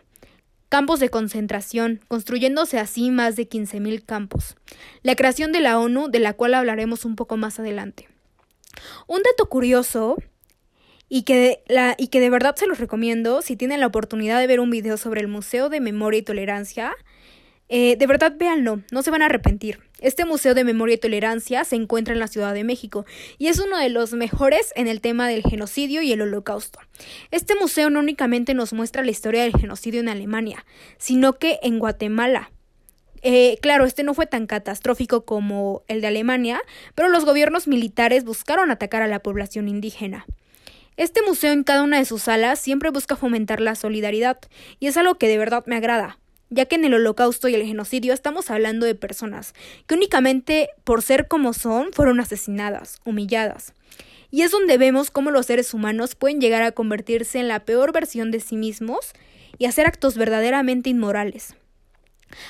campos 0.70 1.00
de 1.00 1.10
concentración, 1.10 2.00
construyéndose 2.08 2.78
así 2.78 3.10
más 3.10 3.36
de 3.36 3.46
15.000 3.48 4.04
campos, 4.06 4.56
la 5.02 5.16
creación 5.16 5.52
de 5.52 5.60
la 5.60 5.78
ONU, 5.78 6.08
de 6.08 6.18
la 6.18 6.32
cual 6.32 6.54
hablaremos 6.54 7.04
un 7.04 7.14
poco 7.14 7.36
más 7.36 7.60
adelante. 7.60 8.08
Un 9.06 9.22
dato 9.22 9.48
curioso 9.48 10.16
y 11.08 11.22
que, 11.22 11.36
de, 11.36 11.62
la, 11.68 11.94
y 11.98 12.08
que 12.08 12.20
de 12.20 12.30
verdad 12.30 12.56
se 12.56 12.66
los 12.66 12.78
recomiendo 12.78 13.42
si 13.42 13.54
tienen 13.54 13.80
la 13.80 13.86
oportunidad 13.86 14.40
de 14.40 14.46
ver 14.46 14.60
un 14.60 14.70
video 14.70 14.96
sobre 14.96 15.20
el 15.20 15.28
Museo 15.28 15.68
de 15.68 15.80
Memoria 15.80 16.20
y 16.20 16.22
Tolerancia. 16.22 16.96
Eh, 17.68 17.96
de 17.96 18.06
verdad 18.06 18.34
véanlo, 18.36 18.82
no 18.90 19.02
se 19.02 19.10
van 19.10 19.22
a 19.22 19.26
arrepentir. 19.26 19.80
Este 20.00 20.26
Museo 20.26 20.54
de 20.54 20.64
Memoria 20.64 20.96
y 20.96 20.98
Tolerancia 20.98 21.64
se 21.64 21.76
encuentra 21.76 22.12
en 22.12 22.20
la 22.20 22.26
Ciudad 22.26 22.52
de 22.52 22.62
México 22.62 23.06
y 23.38 23.46
es 23.46 23.58
uno 23.58 23.78
de 23.78 23.88
los 23.88 24.12
mejores 24.12 24.72
en 24.76 24.86
el 24.86 25.00
tema 25.00 25.28
del 25.28 25.42
genocidio 25.42 26.02
y 26.02 26.12
el 26.12 26.20
holocausto. 26.20 26.78
Este 27.30 27.54
museo 27.54 27.88
no 27.88 28.00
únicamente 28.00 28.52
nos 28.52 28.74
muestra 28.74 29.02
la 29.02 29.10
historia 29.10 29.42
del 29.44 29.56
genocidio 29.58 30.00
en 30.00 30.10
Alemania, 30.10 30.66
sino 30.98 31.38
que 31.38 31.58
en 31.62 31.78
Guatemala, 31.78 32.50
eh, 33.22 33.56
claro, 33.62 33.86
este 33.86 34.02
no 34.02 34.12
fue 34.12 34.26
tan 34.26 34.46
catastrófico 34.46 35.24
como 35.24 35.82
el 35.88 36.02
de 36.02 36.08
Alemania, 36.08 36.60
pero 36.94 37.08
los 37.08 37.24
gobiernos 37.24 37.66
militares 37.66 38.24
buscaron 38.24 38.70
atacar 38.70 39.00
a 39.00 39.08
la 39.08 39.20
población 39.20 39.68
indígena. 39.68 40.26
Este 40.98 41.22
museo 41.22 41.52
en 41.52 41.64
cada 41.64 41.82
una 41.82 41.96
de 41.96 42.04
sus 42.04 42.24
salas 42.24 42.58
siempre 42.58 42.90
busca 42.90 43.16
fomentar 43.16 43.62
la 43.62 43.74
solidaridad, 43.74 44.38
y 44.78 44.88
es 44.88 44.98
algo 44.98 45.14
que 45.14 45.28
de 45.28 45.38
verdad 45.38 45.64
me 45.66 45.76
agrada, 45.76 46.18
ya 46.54 46.66
que 46.66 46.76
en 46.76 46.84
el 46.84 46.94
holocausto 46.94 47.48
y 47.48 47.54
el 47.54 47.66
genocidio 47.66 48.14
estamos 48.14 48.50
hablando 48.50 48.86
de 48.86 48.94
personas 48.94 49.54
que 49.86 49.94
únicamente 49.94 50.70
por 50.84 51.02
ser 51.02 51.28
como 51.28 51.52
son 51.52 51.92
fueron 51.92 52.20
asesinadas, 52.20 53.00
humilladas. 53.04 53.74
Y 54.30 54.42
es 54.42 54.50
donde 54.50 54.78
vemos 54.78 55.10
cómo 55.10 55.30
los 55.30 55.46
seres 55.46 55.74
humanos 55.74 56.14
pueden 56.14 56.40
llegar 56.40 56.62
a 56.62 56.72
convertirse 56.72 57.38
en 57.38 57.48
la 57.48 57.64
peor 57.64 57.92
versión 57.92 58.30
de 58.30 58.40
sí 58.40 58.56
mismos 58.56 59.12
y 59.58 59.66
hacer 59.66 59.86
actos 59.86 60.16
verdaderamente 60.16 60.90
inmorales. 60.90 61.54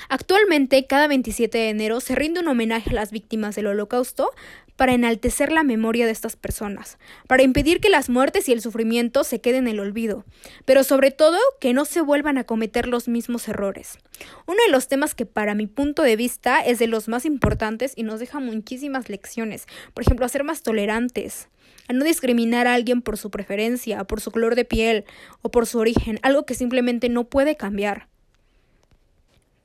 Actualmente, 0.09 0.85
cada 0.87 1.07
27 1.07 1.57
de 1.57 1.69
enero 1.69 1.99
se 1.99 2.15
rinde 2.15 2.39
un 2.39 2.47
homenaje 2.47 2.89
a 2.91 2.93
las 2.93 3.11
víctimas 3.11 3.55
del 3.55 3.67
Holocausto 3.67 4.31
para 4.75 4.93
enaltecer 4.93 5.51
la 5.51 5.63
memoria 5.63 6.05
de 6.05 6.11
estas 6.11 6.35
personas, 6.35 6.97
para 7.27 7.43
impedir 7.43 7.79
que 7.79 7.89
las 7.89 8.09
muertes 8.09 8.49
y 8.49 8.51
el 8.51 8.61
sufrimiento 8.61 9.23
se 9.23 9.39
queden 9.39 9.67
en 9.67 9.75
el 9.75 9.79
olvido, 9.79 10.25
pero 10.65 10.83
sobre 10.83 11.11
todo 11.11 11.37
que 11.59 11.73
no 11.73 11.85
se 11.85 12.01
vuelvan 12.01 12.37
a 12.37 12.43
cometer 12.43 12.87
los 12.87 13.07
mismos 13.07 13.47
errores. 13.47 13.97
Uno 14.45 14.57
de 14.65 14.71
los 14.71 14.87
temas 14.87 15.15
que 15.15 15.25
para 15.25 15.55
mi 15.55 15.67
punto 15.67 16.03
de 16.03 16.15
vista 16.15 16.59
es 16.59 16.79
de 16.79 16.87
los 16.87 17.07
más 17.07 17.25
importantes 17.25 17.93
y 17.95 18.03
nos 18.03 18.19
deja 18.19 18.39
muchísimas 18.39 19.09
lecciones, 19.09 19.65
por 19.93 20.03
ejemplo, 20.03 20.25
a 20.25 20.29
ser 20.29 20.43
más 20.43 20.61
tolerantes, 20.61 21.47
a 21.87 21.93
no 21.93 22.03
discriminar 22.03 22.67
a 22.67 22.73
alguien 22.73 23.01
por 23.01 23.17
su 23.17 23.31
preferencia, 23.31 24.03
por 24.03 24.19
su 24.19 24.31
color 24.31 24.55
de 24.55 24.65
piel 24.65 25.05
o 25.41 25.51
por 25.51 25.67
su 25.67 25.79
origen, 25.79 26.19
algo 26.21 26.45
que 26.45 26.53
simplemente 26.53 27.09
no 27.09 27.25
puede 27.25 27.55
cambiar. 27.55 28.07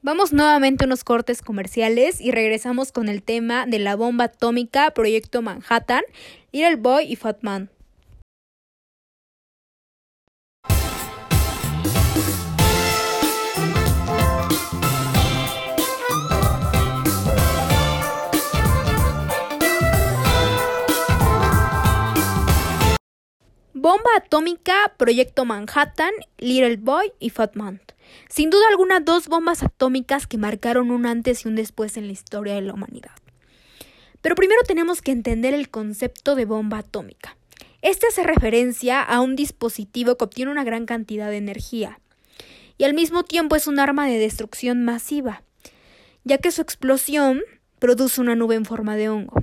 Vamos 0.02 0.33
nuevamente 0.33 0.85
a 0.85 0.87
unos 0.87 1.04
cortes 1.04 1.42
comerciales 1.42 2.23
y 2.23 2.30
regresamos 2.30 2.90
con 2.90 3.11
el 3.11 3.23
tema 3.23 3.66
de 3.66 3.78
la 3.78 3.97
bomba 3.97 4.25
atómica 4.25 4.92
Proyecto 4.92 5.42
Manhattan, 5.42 6.02
Little 6.52 6.76
Boy 6.76 7.04
y 7.04 7.16
Fat 7.16 7.42
Man. 7.42 7.69
Bomba 23.75 24.11
atómica, 24.16 24.95
Proyecto 24.97 25.45
Manhattan, 25.45 26.12
Little 26.38 26.78
Boy 26.78 27.12
y 27.19 27.28
Fat 27.28 27.54
Man. 27.54 27.83
Sin 28.29 28.50
duda 28.50 28.69
alguna, 28.69 29.00
dos 29.00 29.29
bombas 29.29 29.62
atómicas 29.62 30.26
que 30.26 30.38
marcaron 30.38 30.90
un 30.90 31.07
antes 31.07 31.45
y 31.45 31.49
un 31.49 31.57
después 31.57 31.97
en 31.97 32.07
la 32.07 32.12
historia 32.12 32.55
de 32.55 32.62
la 32.62 32.75
humanidad. 32.75 33.12
Pero 34.23 34.35
primero 34.35 34.62
tenemos 34.67 35.02
que 35.02 35.12
entender 35.12 35.55
el 35.55 35.71
concepto 35.71 36.35
de 36.35 36.45
bomba 36.45 36.79
atómica. 36.79 37.37
Este 37.83 38.07
hace 38.07 38.23
referencia 38.23 39.02
a 39.02 39.21
un 39.21 39.37
dispositivo 39.37 40.17
que 40.17 40.25
obtiene 40.25 40.50
una 40.50 40.64
gran 40.64 40.85
cantidad 40.85 41.31
de 41.31 41.38
energía 41.38 41.99
y 42.76 42.85
al 42.85 42.95
mismo 42.95 43.25
tiempo 43.25 43.57
es 43.57 43.67
un 43.67 43.79
arma 43.79 44.07
de 44.07 44.19
destrucción 44.19 44.85
masiva, 44.85 45.43
ya 46.25 46.38
que 46.38 46.50
su 46.50 46.62
explosión 46.62 47.43
produce 47.79 48.21
una 48.21 48.35
nube 48.35 48.55
en 48.55 48.64
forma 48.64 48.97
de 48.97 49.09
hongo. 49.09 49.43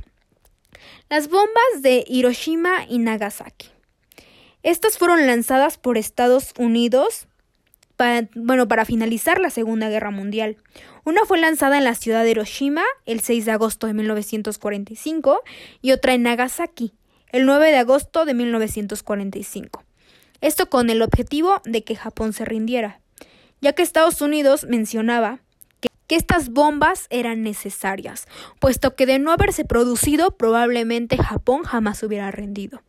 Las 1.10 1.30
bombas 1.30 1.82
de 1.82 2.04
Hiroshima 2.08 2.86
y 2.88 3.00
Nagasaki. 3.00 3.70
Estas 4.64 4.98
fueron 4.98 5.26
lanzadas 5.28 5.78
por 5.78 5.98
Estados 5.98 6.54
Unidos 6.58 7.28
para, 7.98 8.30
bueno, 8.36 8.68
para 8.68 8.86
finalizar 8.86 9.40
la 9.42 9.50
Segunda 9.50 9.90
Guerra 9.90 10.12
Mundial. 10.12 10.58
Una 11.04 11.26
fue 11.26 11.40
lanzada 11.40 11.78
en 11.78 11.84
la 11.84 11.96
ciudad 11.96 12.24
de 12.24 12.32
Hiroshima 12.32 12.84
el 13.06 13.20
6 13.20 13.46
de 13.46 13.52
agosto 13.52 13.88
de 13.88 13.94
1945 13.94 15.42
y 15.82 15.92
otra 15.92 16.14
en 16.14 16.24
Nagasaki 16.24 16.94
el 17.32 17.46
9 17.46 17.72
de 17.72 17.78
agosto 17.78 18.26
de 18.26 18.34
1945. 18.34 19.84
Esto 20.40 20.70
con 20.70 20.90
el 20.90 21.02
objetivo 21.02 21.62
de 21.66 21.84
que 21.84 21.96
Japón 21.96 22.34
se 22.34 22.46
rindiera, 22.46 23.02
ya 23.60 23.74
que 23.74 23.82
Estados 23.82 24.22
Unidos 24.22 24.66
mencionaba 24.70 25.40
que, 25.80 25.90
que 26.08 26.16
estas 26.16 26.50
bombas 26.50 27.08
eran 27.10 27.42
necesarias, 27.42 28.28
puesto 28.60 28.96
que 28.96 29.06
de 29.06 29.20
no 29.20 29.32
haberse 29.32 29.66
producido 29.66 30.38
probablemente 30.38 31.18
Japón 31.18 31.64
jamás 31.64 32.04
hubiera 32.04 32.32
rendido. 32.32 32.82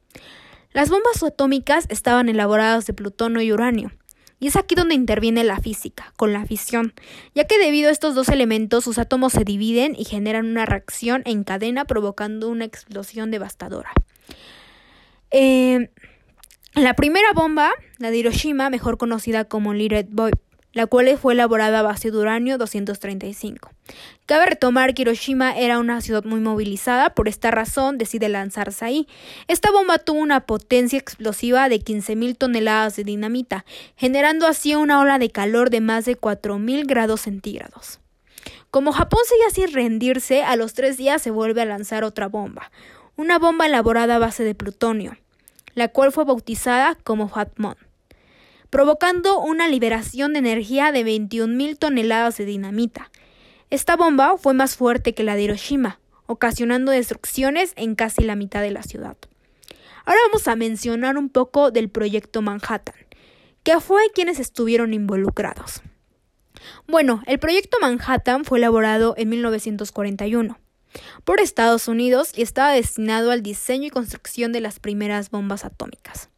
Las 0.72 0.90
bombas 0.90 1.22
atómicas 1.22 1.86
estaban 1.88 2.28
elaboradas 2.28 2.86
de 2.86 2.92
plutonio 2.92 3.40
y 3.40 3.52
uranio, 3.52 3.92
y 4.40 4.46
es 4.46 4.56
aquí 4.56 4.74
donde 4.74 4.94
interviene 4.94 5.44
la 5.44 5.60
física, 5.60 6.12
con 6.16 6.32
la 6.32 6.44
fisión, 6.46 6.94
ya 7.34 7.44
que 7.44 7.58
debido 7.58 7.88
a 7.88 7.92
estos 7.92 8.14
dos 8.14 8.28
elementos 8.28 8.84
sus 8.84 8.98
átomos 8.98 9.32
se 9.32 9.44
dividen 9.44 9.94
y 9.98 10.04
generan 10.04 10.46
una 10.46 10.66
reacción 10.66 11.22
en 11.24 11.44
cadena 11.44 11.84
provocando 11.84 12.48
una 12.48 12.64
explosión 12.64 13.30
devastadora. 13.30 13.90
Eh, 15.30 15.90
la 16.74 16.94
primera 16.94 17.32
bomba, 17.34 17.72
la 17.98 18.10
de 18.10 18.18
Hiroshima, 18.18 18.70
mejor 18.70 18.98
conocida 18.98 19.44
como 19.44 19.74
Little 19.74 20.06
Boy, 20.10 20.32
la 20.78 20.86
cual 20.86 21.18
fue 21.18 21.32
elaborada 21.32 21.80
a 21.80 21.82
base 21.82 22.12
de 22.12 22.18
uranio 22.18 22.56
235. 22.56 23.72
Cabe 24.26 24.46
retomar 24.46 24.94
que 24.94 25.02
Hiroshima 25.02 25.58
era 25.58 25.80
una 25.80 26.00
ciudad 26.00 26.22
muy 26.22 26.38
movilizada, 26.38 27.10
por 27.16 27.26
esta 27.26 27.50
razón 27.50 27.98
decide 27.98 28.28
lanzarse 28.28 28.84
ahí. 28.84 29.08
Esta 29.48 29.72
bomba 29.72 29.98
tuvo 29.98 30.20
una 30.20 30.46
potencia 30.46 30.96
explosiva 30.96 31.68
de 31.68 31.80
15.000 31.80 32.38
toneladas 32.38 32.94
de 32.94 33.02
dinamita, 33.02 33.64
generando 33.96 34.46
así 34.46 34.76
una 34.76 35.00
ola 35.00 35.18
de 35.18 35.30
calor 35.30 35.70
de 35.70 35.80
más 35.80 36.04
de 36.04 36.16
4.000 36.16 36.86
grados 36.86 37.22
centígrados. 37.22 37.98
Como 38.70 38.92
Japón 38.92 39.22
seguía 39.24 39.50
sin 39.50 39.74
rendirse, 39.74 40.44
a 40.44 40.54
los 40.54 40.74
tres 40.74 40.96
días 40.96 41.20
se 41.20 41.32
vuelve 41.32 41.62
a 41.62 41.64
lanzar 41.64 42.04
otra 42.04 42.28
bomba, 42.28 42.70
una 43.16 43.40
bomba 43.40 43.66
elaborada 43.66 44.14
a 44.14 44.20
base 44.20 44.44
de 44.44 44.54
plutonio, 44.54 45.16
la 45.74 45.88
cual 45.88 46.12
fue 46.12 46.22
bautizada 46.22 46.96
como 47.02 47.28
Fatmon 47.28 47.87
provocando 48.70 49.40
una 49.40 49.68
liberación 49.68 50.32
de 50.32 50.40
energía 50.40 50.92
de 50.92 51.04
21.000 51.04 51.78
toneladas 51.78 52.36
de 52.36 52.44
dinamita. 52.44 53.10
Esta 53.70 53.96
bomba 53.96 54.36
fue 54.38 54.54
más 54.54 54.76
fuerte 54.76 55.14
que 55.14 55.24
la 55.24 55.36
de 55.36 55.42
Hiroshima, 55.42 56.00
ocasionando 56.26 56.92
destrucciones 56.92 57.72
en 57.76 57.94
casi 57.94 58.22
la 58.22 58.36
mitad 58.36 58.62
de 58.62 58.70
la 58.70 58.82
ciudad. 58.82 59.16
Ahora 60.04 60.20
vamos 60.26 60.48
a 60.48 60.56
mencionar 60.56 61.18
un 61.18 61.28
poco 61.28 61.70
del 61.70 61.88
proyecto 61.90 62.42
Manhattan, 62.42 62.94
que 63.62 63.80
fue 63.80 64.02
quienes 64.14 64.38
estuvieron 64.38 64.94
involucrados. 64.94 65.82
Bueno, 66.86 67.22
el 67.26 67.38
proyecto 67.38 67.78
Manhattan 67.80 68.44
fue 68.44 68.58
elaborado 68.58 69.14
en 69.16 69.28
1941 69.28 70.58
por 71.24 71.40
Estados 71.40 71.88
Unidos 71.88 72.32
y 72.34 72.42
estaba 72.42 72.72
destinado 72.72 73.30
al 73.30 73.42
diseño 73.42 73.86
y 73.86 73.90
construcción 73.90 74.52
de 74.52 74.60
las 74.60 74.80
primeras 74.80 75.30
bombas 75.30 75.64
atómicas. 75.64 76.30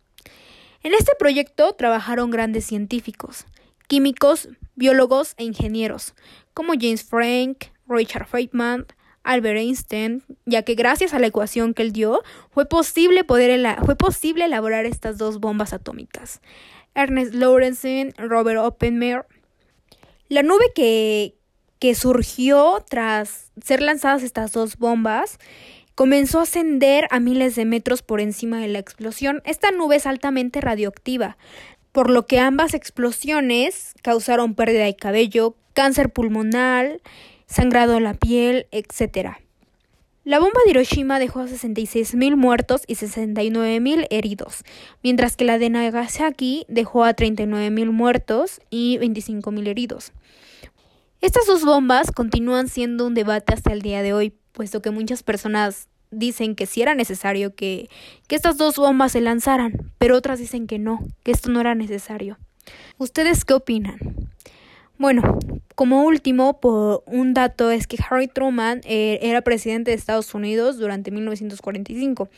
En 0.83 0.95
este 0.95 1.13
proyecto 1.19 1.75
trabajaron 1.75 2.31
grandes 2.31 2.65
científicos, 2.65 3.45
químicos, 3.87 4.49
biólogos 4.77 5.35
e 5.37 5.45
ingenieros, 5.45 6.15
como 6.55 6.73
James 6.73 7.05
Frank, 7.05 7.67
Richard 7.87 8.27
Feynman, 8.27 8.87
Albert 9.23 9.59
Einstein, 9.59 10.23
ya 10.47 10.63
que 10.63 10.75
gracias 10.75 11.13
a 11.13 11.19
la 11.19 11.27
ecuación 11.27 11.75
que 11.75 11.83
él 11.83 11.93
dio 11.93 12.23
fue 12.51 12.65
posible, 12.67 13.25
poder 13.25 13.77
fue 13.85 13.95
posible 13.95 14.47
elaborar 14.47 14.87
estas 14.87 15.19
dos 15.19 15.39
bombas 15.39 15.75
atómicas. 15.75 16.41
Ernest 16.95 17.35
Lawrence, 17.35 18.15
Robert 18.17 18.61
Oppenheimer. 18.61 19.27
La 20.29 20.43
nube 20.43 20.73
que, 20.75 21.37
que 21.79 21.95
surgió 21.95 22.83
tras 22.89 23.53
ser 23.63 23.83
lanzadas 23.83 24.23
estas 24.23 24.53
dos 24.53 24.79
bombas 24.79 25.39
comenzó 26.01 26.39
a 26.39 26.45
ascender 26.45 27.07
a 27.11 27.21
miles 27.21 27.55
de 27.57 27.67
metros 27.67 28.01
por 28.01 28.23
encima 28.23 28.59
de 28.59 28.69
la 28.69 28.79
explosión. 28.79 29.43
Esta 29.45 29.71
nube 29.71 29.97
es 29.97 30.07
altamente 30.07 30.63
radioactiva, 30.63 31.37
por 31.93 32.09
lo 32.09 32.27
que 32.27 32.39
ambas 32.41 32.73
explosiones 32.73 33.93
causaron 34.01 34.55
pérdida 34.55 34.85
de 34.85 34.97
cabello, 34.97 35.57
cáncer 35.75 36.09
pulmonar, 36.09 37.03
sangrado 37.45 37.99
en 37.99 38.05
la 38.05 38.15
piel, 38.15 38.67
etc. 38.71 39.33
La 40.25 40.39
bomba 40.39 40.59
de 40.65 40.71
Hiroshima 40.71 41.19
dejó 41.19 41.41
a 41.41 41.47
66.000 41.49 42.35
muertos 42.35 42.85
y 42.87 42.95
69.000 42.95 44.07
heridos, 44.09 44.65
mientras 45.03 45.37
que 45.37 45.45
la 45.45 45.59
de 45.59 45.69
Nagasaki 45.69 46.65
dejó 46.69 47.05
a 47.05 47.15
39.000 47.15 47.91
muertos 47.91 48.63
y 48.71 48.97
25.000 48.97 49.69
heridos. 49.69 50.13
Estas 51.21 51.45
dos 51.45 51.63
bombas 51.63 52.11
continúan 52.11 52.69
siendo 52.69 53.07
un 53.07 53.13
debate 53.13 53.53
hasta 53.53 53.75
el 53.75 53.83
día 53.83 54.03
de 54.03 54.15
hoy, 54.15 54.33
puesto 54.53 54.81
que 54.81 54.91
muchas 54.91 55.23
personas 55.23 55.90
dicen 56.11 56.55
que 56.55 56.67
sí 56.67 56.83
era 56.83 56.95
necesario 56.95 57.55
que, 57.55 57.89
que 58.29 58.37
estas 58.37 58.57
dos 58.57 58.77
bombas 58.77 59.13
se 59.13 59.21
lanzaran, 59.21 59.93
pero 59.99 60.17
otras 60.17 60.39
dicen 60.39 60.67
que 60.67 60.79
no, 60.79 61.01
que 61.23 61.33
esto 61.33 61.51
no 61.51 61.61
era 61.61 61.75
necesario. 61.75 62.39
¿Ustedes 62.99 63.45
qué 63.45 63.55
opinan? 63.55 63.99
Bueno, 64.99 65.39
como 65.75 66.05
último, 66.05 66.61
por 66.61 67.03
un 67.07 67.33
dato 67.33 67.71
es 67.71 67.87
que 67.87 67.97
Harry 68.09 68.29
Truman 68.29 68.83
eh, 68.85 69.19
era 69.23 69.41
presidente 69.41 69.91
de 69.91 69.97
Estados 69.97 70.35
Unidos 70.35 70.77
durante 70.77 71.11
1945. 71.11 72.29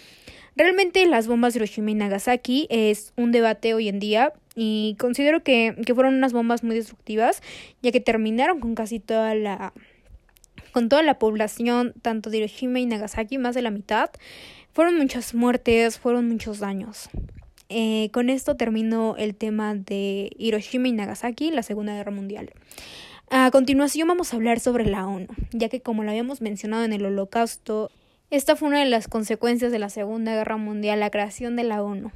Realmente 0.54 1.04
las 1.06 1.26
bombas 1.26 1.54
de 1.54 1.58
Hiroshima 1.58 1.90
y 1.90 1.94
Nagasaki 1.94 2.68
es 2.70 3.14
un 3.16 3.32
debate 3.32 3.74
hoy 3.74 3.88
en 3.88 3.98
día 3.98 4.32
y 4.54 4.96
considero 4.98 5.42
que, 5.42 5.74
que 5.84 5.94
fueron 5.94 6.14
unas 6.14 6.32
bombas 6.32 6.62
muy 6.62 6.76
destructivas 6.76 7.42
ya 7.80 7.90
que 7.90 8.00
terminaron 8.00 8.60
con 8.60 8.74
casi 8.74 9.00
toda 9.00 9.34
la 9.34 9.72
con 10.72 10.88
toda 10.88 11.02
la 11.02 11.18
población 11.18 11.94
tanto 12.02 12.30
de 12.30 12.38
Hiroshima 12.38 12.80
y 12.80 12.86
Nagasaki, 12.86 13.38
más 13.38 13.54
de 13.54 13.62
la 13.62 13.70
mitad. 13.70 14.10
Fueron 14.72 14.96
muchas 14.96 15.34
muertes, 15.34 15.98
fueron 15.98 16.28
muchos 16.28 16.58
daños. 16.58 17.10
Eh, 17.68 18.10
con 18.12 18.28
esto 18.30 18.56
termino 18.56 19.16
el 19.16 19.34
tema 19.34 19.74
de 19.74 20.30
Hiroshima 20.38 20.88
y 20.88 20.92
Nagasaki, 20.92 21.50
la 21.50 21.62
Segunda 21.62 21.94
Guerra 21.94 22.10
Mundial. 22.10 22.50
A 23.30 23.50
continuación 23.50 24.08
vamos 24.08 24.32
a 24.32 24.36
hablar 24.36 24.60
sobre 24.60 24.84
la 24.84 25.06
ONU, 25.06 25.28
ya 25.52 25.70
que 25.70 25.80
como 25.80 26.02
lo 26.04 26.10
habíamos 26.10 26.42
mencionado 26.42 26.84
en 26.84 26.92
el 26.92 27.06
Holocausto, 27.06 27.90
esta 28.28 28.56
fue 28.56 28.68
una 28.68 28.80
de 28.80 28.90
las 28.90 29.08
consecuencias 29.08 29.72
de 29.72 29.78
la 29.78 29.88
Segunda 29.88 30.34
Guerra 30.34 30.58
Mundial, 30.58 31.00
la 31.00 31.10
creación 31.10 31.56
de 31.56 31.64
la 31.64 31.82
ONU. 31.82 32.10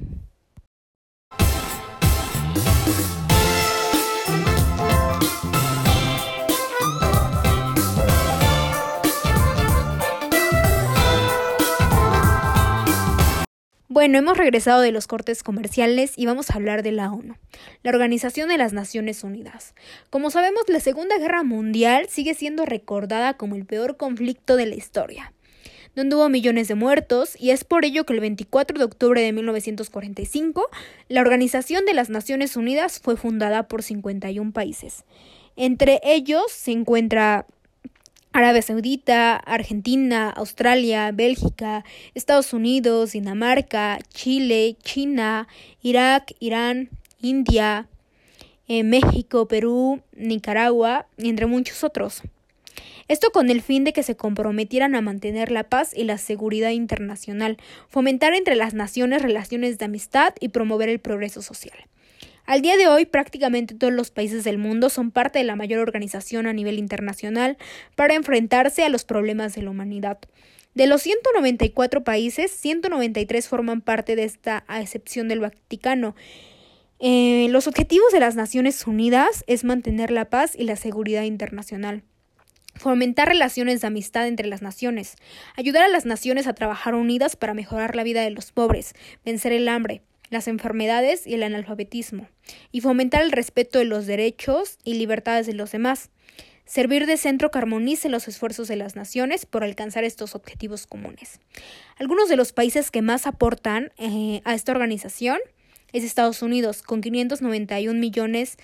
Bueno, 13.97 14.19
hemos 14.19 14.37
regresado 14.37 14.81
de 14.81 14.91
los 14.91 15.07
cortes 15.07 15.41
comerciales 15.41 16.13
y 16.17 16.27
vamos 16.27 16.51
a 16.51 16.53
hablar 16.53 16.83
de 16.83 16.91
la 16.91 17.11
ONU, 17.11 17.35
la 17.81 17.89
Organización 17.89 18.47
de 18.47 18.59
las 18.59 18.71
Naciones 18.71 19.23
Unidas. 19.23 19.73
Como 20.11 20.29
sabemos, 20.29 20.65
la 20.67 20.79
Segunda 20.79 21.17
Guerra 21.17 21.41
Mundial 21.41 22.05
sigue 22.07 22.35
siendo 22.35 22.67
recordada 22.67 23.37
como 23.37 23.55
el 23.55 23.65
peor 23.65 23.97
conflicto 23.97 24.55
de 24.55 24.67
la 24.67 24.75
historia, 24.75 25.33
donde 25.95 26.15
hubo 26.15 26.29
millones 26.29 26.67
de 26.67 26.75
muertos, 26.75 27.35
y 27.41 27.49
es 27.49 27.63
por 27.63 27.85
ello 27.85 28.05
que 28.05 28.13
el 28.13 28.19
24 28.19 28.77
de 28.77 28.85
octubre 28.85 29.19
de 29.19 29.31
1945, 29.31 30.69
la 31.07 31.21
Organización 31.21 31.83
de 31.85 31.95
las 31.95 32.11
Naciones 32.11 32.55
Unidas 32.55 32.99
fue 32.99 33.17
fundada 33.17 33.67
por 33.67 33.81
51 33.81 34.51
países. 34.51 35.05
Entre 35.55 35.99
ellos 36.03 36.51
se 36.51 36.71
encuentra 36.71 37.47
Arabia 38.37 38.61
Saudita, 38.61 39.35
Argentina, 39.35 40.29
Australia, 40.29 41.11
Bélgica, 41.11 41.83
Estados 42.13 42.53
Unidos, 42.53 43.13
Dinamarca, 43.13 43.97
Chile, 44.13 44.77
China, 44.83 45.47
Irak, 45.81 46.35
Irán, 46.39 46.91
India, 47.19 47.87
eh, 48.67 48.83
México, 48.83 49.47
Perú, 49.47 50.03
Nicaragua, 50.15 51.07
entre 51.17 51.47
muchos 51.47 51.83
otros. 51.83 52.21
Esto 53.07 53.31
con 53.31 53.49
el 53.49 53.63
fin 53.63 53.83
de 53.83 53.91
que 53.91 54.03
se 54.03 54.15
comprometieran 54.15 54.93
a 54.93 55.01
mantener 55.01 55.49
la 55.49 55.63
paz 55.63 55.91
y 55.97 56.03
la 56.03 56.19
seguridad 56.19 56.69
internacional, 56.69 57.57
fomentar 57.87 58.35
entre 58.35 58.55
las 58.55 58.75
naciones 58.75 59.23
relaciones 59.23 59.79
de 59.79 59.85
amistad 59.85 60.35
y 60.39 60.49
promover 60.49 60.89
el 60.89 60.99
progreso 60.99 61.41
social. 61.41 61.87
Al 62.47 62.61
día 62.61 62.77
de 62.77 62.87
hoy, 62.87 63.05
prácticamente 63.05 63.75
todos 63.75 63.91
los 63.91 64.09
países 64.09 64.45
del 64.45 64.57
mundo 64.57 64.87
son 64.89 65.11
parte 65.11 65.37
de 65.37 65.43
la 65.43 65.57
mayor 65.57 65.79
organización 65.79 66.47
a 66.47 66.53
nivel 66.53 66.79
internacional 66.79 67.57
para 67.97 68.15
enfrentarse 68.15 68.85
a 68.85 68.89
los 68.89 69.03
problemas 69.03 69.53
de 69.53 69.63
la 69.63 69.69
humanidad. 69.69 70.17
De 70.73 70.87
los 70.87 71.01
194 71.01 72.05
países, 72.05 72.49
193 72.51 73.49
forman 73.49 73.81
parte 73.81 74.15
de 74.15 74.23
esta, 74.23 74.63
a 74.69 74.81
excepción 74.81 75.27
del 75.27 75.41
Vaticano. 75.41 76.15
Eh, 76.99 77.47
los 77.49 77.67
objetivos 77.67 78.13
de 78.13 78.21
las 78.21 78.35
Naciones 78.35 78.87
Unidas 78.87 79.43
es 79.47 79.65
mantener 79.65 80.09
la 80.09 80.29
paz 80.29 80.55
y 80.57 80.63
la 80.63 80.77
seguridad 80.77 81.23
internacional 81.23 82.03
fomentar 82.77 83.27
relaciones 83.27 83.81
de 83.81 83.87
amistad 83.87 84.27
entre 84.27 84.47
las 84.47 84.61
naciones, 84.61 85.15
ayudar 85.55 85.83
a 85.83 85.87
las 85.87 86.05
naciones 86.05 86.45
a 86.45 86.53
trabajar 86.53 86.93
unidas 86.93 87.35
para 87.35 87.55
mejorar 87.55 87.95
la 87.95 88.03
vida 88.03 88.21
de 88.21 88.29
los 88.29 88.51
pobres, 88.51 88.93
vencer 89.25 89.51
el 89.51 89.67
hambre, 89.67 90.03
las 90.29 90.47
enfermedades 90.47 91.25
y 91.25 91.33
el 91.33 91.43
analfabetismo, 91.43 92.27
y 92.71 92.81
fomentar 92.81 93.21
el 93.21 93.31
respeto 93.31 93.79
de 93.79 93.85
los 93.85 94.05
derechos 94.05 94.77
y 94.83 94.95
libertades 94.95 95.47
de 95.47 95.53
los 95.53 95.71
demás. 95.71 96.09
Servir 96.65 97.05
de 97.05 97.15
centro 97.15 97.49
que 97.49 97.59
armonice 97.59 98.09
los 98.09 98.27
esfuerzos 98.27 98.67
de 98.67 98.75
las 98.75 98.97
naciones 98.97 99.45
por 99.45 99.63
alcanzar 99.63 100.03
estos 100.03 100.35
objetivos 100.35 100.85
comunes. 100.85 101.39
Algunos 101.97 102.27
de 102.27 102.35
los 102.35 102.51
países 102.51 102.91
que 102.91 103.01
más 103.01 103.25
aportan 103.25 103.93
eh, 103.97 104.41
a 104.43 104.53
esta 104.53 104.73
organización 104.73 105.39
es 105.93 106.03
Estados 106.03 106.41
Unidos, 106.41 106.81
con 106.81 106.99
591 106.99 107.97
millones, 107.97 108.57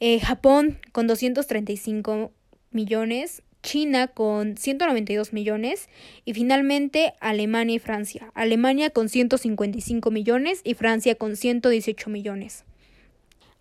eh, 0.00 0.18
Japón, 0.20 0.78
con 0.92 1.06
235 1.06 2.32
millones, 2.70 3.42
China 3.62 4.08
con 4.08 4.56
192 4.56 5.32
millones 5.32 5.88
y 6.24 6.34
finalmente 6.34 7.14
Alemania 7.20 7.76
y 7.76 7.78
Francia. 7.78 8.30
Alemania 8.34 8.90
con 8.90 9.08
155 9.08 10.10
millones 10.10 10.60
y 10.64 10.74
Francia 10.74 11.14
con 11.14 11.36
118 11.36 12.10
millones. 12.10 12.64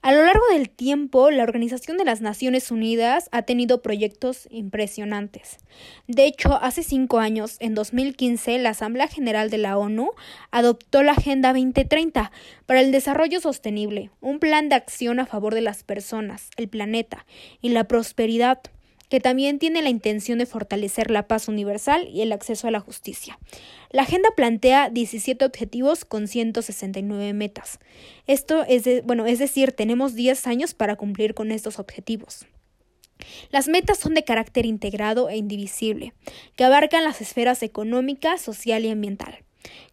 A 0.04 0.14
lo 0.14 0.26
largo 0.26 0.42
del 0.52 0.68
tiempo, 0.68 1.30
la 1.30 1.44
Organización 1.44 1.98
de 1.98 2.06
las 2.06 2.22
Naciones 2.22 2.72
Unidas 2.72 3.30
ha 3.32 3.44
tenido 3.44 3.84
proyectos 3.84 4.48
impresionantes. 4.50 5.60
De 6.08 6.26
hecho, 6.26 6.56
hace 6.60 6.82
cinco 6.82 7.20
años, 7.20 7.58
en 7.60 7.76
2015, 7.76 8.58
la 8.58 8.72
Asamblea 8.72 9.08
General 9.08 9.52
de 9.52 9.60
la 9.60 9.78
ONU 9.78 10.10
adoptó 10.50 11.04
la 11.04 11.12
Agenda 11.12 11.54
2030 11.54 12.32
para 12.66 12.82
el 12.82 12.92
Desarrollo 12.92 13.40
Sostenible, 13.42 14.10
un 14.22 14.40
plan 14.40 14.70
de 14.70 14.76
acción 14.76 15.20
a 15.20 15.28
favor 15.28 15.54
de 15.54 15.62
las 15.62 15.84
personas, 15.84 16.50
el 16.58 16.68
planeta 16.68 17.28
y 17.62 17.70
la 17.70 17.84
prosperidad 17.84 18.60
que 19.12 19.20
también 19.20 19.60
tiene 19.60 19.82
la 19.82 19.90
intención 19.90 20.40
de 20.40 20.46
fortalecer 20.46 21.12
la 21.12 21.28
paz 21.28 21.50
universal 21.50 22.08
y 22.08 22.22
el 22.22 22.32
acceso 22.32 22.70
a 22.70 22.72
la 22.72 22.80
justicia. 22.80 23.38
La 23.90 24.04
agenda 24.04 24.30
plantea 24.38 24.90
17 24.90 25.44
objetivos 25.44 26.06
con 26.06 26.30
169 26.30 27.34
metas. 27.34 27.80
Esto 28.26 28.64
es, 28.70 29.04
bueno, 29.04 29.26
es 29.26 29.38
decir, 29.38 29.74
tenemos 29.74 30.16
10 30.16 30.48
años 30.48 30.74
para 30.74 30.96
cumplir 30.96 31.34
con 31.34 31.52
estos 31.52 31.78
objetivos. 31.78 32.48
Las 33.50 33.68
metas 33.68 34.00
son 34.00 34.14
de 34.14 34.24
carácter 34.24 34.66
integrado 34.66 35.28
e 35.28 35.36
indivisible, 35.36 36.14
que 36.56 36.64
abarcan 36.64 37.04
las 37.04 37.20
esferas 37.20 37.64
económica, 37.64 38.38
social 38.38 38.86
y 38.86 38.92
ambiental. 38.92 39.44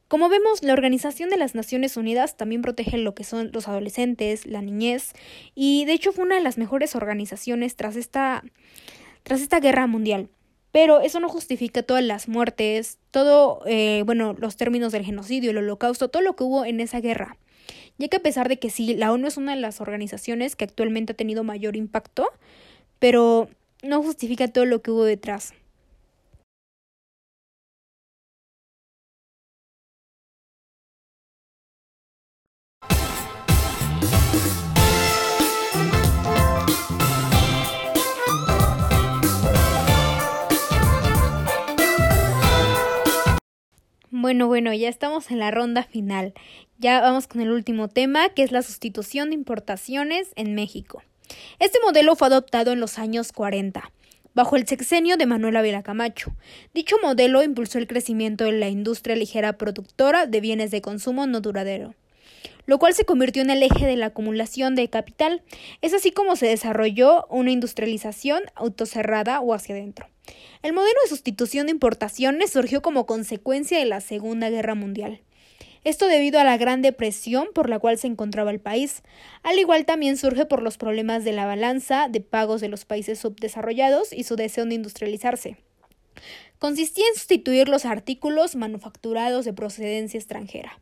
Como 0.06 0.28
vemos, 0.28 0.62
la 0.62 0.74
Organización 0.74 1.28
de 1.28 1.38
las 1.38 1.56
Naciones 1.56 1.96
Unidas 1.96 2.36
también 2.36 2.62
protege 2.62 2.98
lo 2.98 3.16
que 3.16 3.24
son 3.24 3.50
los 3.52 3.66
adolescentes, 3.66 4.46
la 4.46 4.62
niñez, 4.62 5.12
y 5.56 5.86
de 5.86 5.94
hecho 5.94 6.12
fue 6.12 6.24
una 6.24 6.36
de 6.36 6.42
las 6.42 6.56
mejores 6.56 6.94
organizaciones 6.94 7.74
tras 7.74 7.96
esta 7.96 8.44
tras 9.28 9.42
esta 9.42 9.60
guerra 9.60 9.86
mundial. 9.86 10.30
Pero 10.72 11.00
eso 11.00 11.20
no 11.20 11.28
justifica 11.28 11.82
todas 11.82 12.02
las 12.02 12.28
muertes, 12.28 12.98
todo, 13.10 13.62
eh, 13.66 14.02
bueno, 14.04 14.34
los 14.38 14.56
términos 14.56 14.92
del 14.92 15.04
genocidio, 15.04 15.50
el 15.50 15.58
holocausto, 15.58 16.08
todo 16.08 16.22
lo 16.22 16.34
que 16.34 16.44
hubo 16.44 16.64
en 16.64 16.80
esa 16.80 17.00
guerra. 17.00 17.36
Ya 17.98 18.08
que 18.08 18.16
a 18.16 18.22
pesar 18.22 18.48
de 18.48 18.58
que 18.58 18.70
sí, 18.70 18.94
la 18.94 19.12
ONU 19.12 19.26
es 19.26 19.36
una 19.36 19.54
de 19.54 19.60
las 19.60 19.80
organizaciones 19.80 20.56
que 20.56 20.64
actualmente 20.64 21.12
ha 21.12 21.16
tenido 21.16 21.42
mayor 21.44 21.76
impacto, 21.76 22.28
pero 22.98 23.48
no 23.82 24.02
justifica 24.02 24.48
todo 24.48 24.64
lo 24.64 24.82
que 24.82 24.90
hubo 24.90 25.04
detrás. 25.04 25.52
Bueno, 44.20 44.48
bueno, 44.48 44.74
ya 44.74 44.88
estamos 44.88 45.30
en 45.30 45.38
la 45.38 45.52
ronda 45.52 45.84
final. 45.84 46.34
Ya 46.76 47.00
vamos 47.00 47.28
con 47.28 47.40
el 47.40 47.52
último 47.52 47.86
tema, 47.86 48.30
que 48.30 48.42
es 48.42 48.50
la 48.50 48.62
sustitución 48.62 49.28
de 49.28 49.36
importaciones 49.36 50.30
en 50.34 50.56
México. 50.56 51.04
Este 51.60 51.78
modelo 51.84 52.16
fue 52.16 52.26
adoptado 52.26 52.72
en 52.72 52.80
los 52.80 52.98
años 52.98 53.30
40, 53.30 53.92
bajo 54.34 54.56
el 54.56 54.66
sexenio 54.66 55.18
de 55.18 55.26
Manuel 55.26 55.56
Ávila 55.56 55.84
Camacho. 55.84 56.32
Dicho 56.74 56.96
modelo 57.00 57.44
impulsó 57.44 57.78
el 57.78 57.86
crecimiento 57.86 58.42
de 58.42 58.50
la 58.54 58.68
industria 58.68 59.14
ligera 59.14 59.52
productora 59.52 60.26
de 60.26 60.40
bienes 60.40 60.72
de 60.72 60.82
consumo 60.82 61.28
no 61.28 61.40
duradero 61.40 61.94
lo 62.66 62.78
cual 62.78 62.92
se 62.92 63.06
convirtió 63.06 63.40
en 63.40 63.48
el 63.48 63.62
eje 63.62 63.86
de 63.86 63.96
la 63.96 64.06
acumulación 64.06 64.74
de 64.74 64.90
capital. 64.90 65.42
Es 65.80 65.94
así 65.94 66.10
como 66.10 66.36
se 66.36 66.46
desarrolló 66.46 67.24
una 67.30 67.50
industrialización 67.50 68.42
autocerrada 68.56 69.40
o 69.40 69.54
hacia 69.54 69.74
adentro. 69.74 70.06
El 70.62 70.72
modelo 70.72 70.98
de 71.02 71.08
sustitución 71.08 71.66
de 71.66 71.72
importaciones 71.72 72.50
surgió 72.50 72.82
como 72.82 73.06
consecuencia 73.06 73.78
de 73.78 73.84
la 73.84 74.00
Segunda 74.00 74.50
Guerra 74.50 74.74
Mundial. 74.74 75.20
Esto 75.84 76.06
debido 76.06 76.40
a 76.40 76.44
la 76.44 76.56
gran 76.56 76.82
depresión 76.82 77.48
por 77.54 77.70
la 77.70 77.78
cual 77.78 77.98
se 77.98 78.08
encontraba 78.08 78.50
el 78.50 78.60
país. 78.60 79.02
Al 79.42 79.58
igual 79.58 79.86
también 79.86 80.16
surge 80.16 80.44
por 80.44 80.62
los 80.62 80.76
problemas 80.76 81.24
de 81.24 81.32
la 81.32 81.46
balanza 81.46 82.08
de 82.08 82.20
pagos 82.20 82.60
de 82.60 82.68
los 82.68 82.84
países 82.84 83.20
subdesarrollados 83.20 84.12
y 84.12 84.24
su 84.24 84.36
deseo 84.36 84.66
de 84.66 84.74
industrializarse. 84.74 85.56
Consistía 86.58 87.04
en 87.08 87.14
sustituir 87.14 87.68
los 87.68 87.84
artículos 87.84 88.56
manufacturados 88.56 89.44
de 89.44 89.52
procedencia 89.52 90.18
extranjera. 90.18 90.80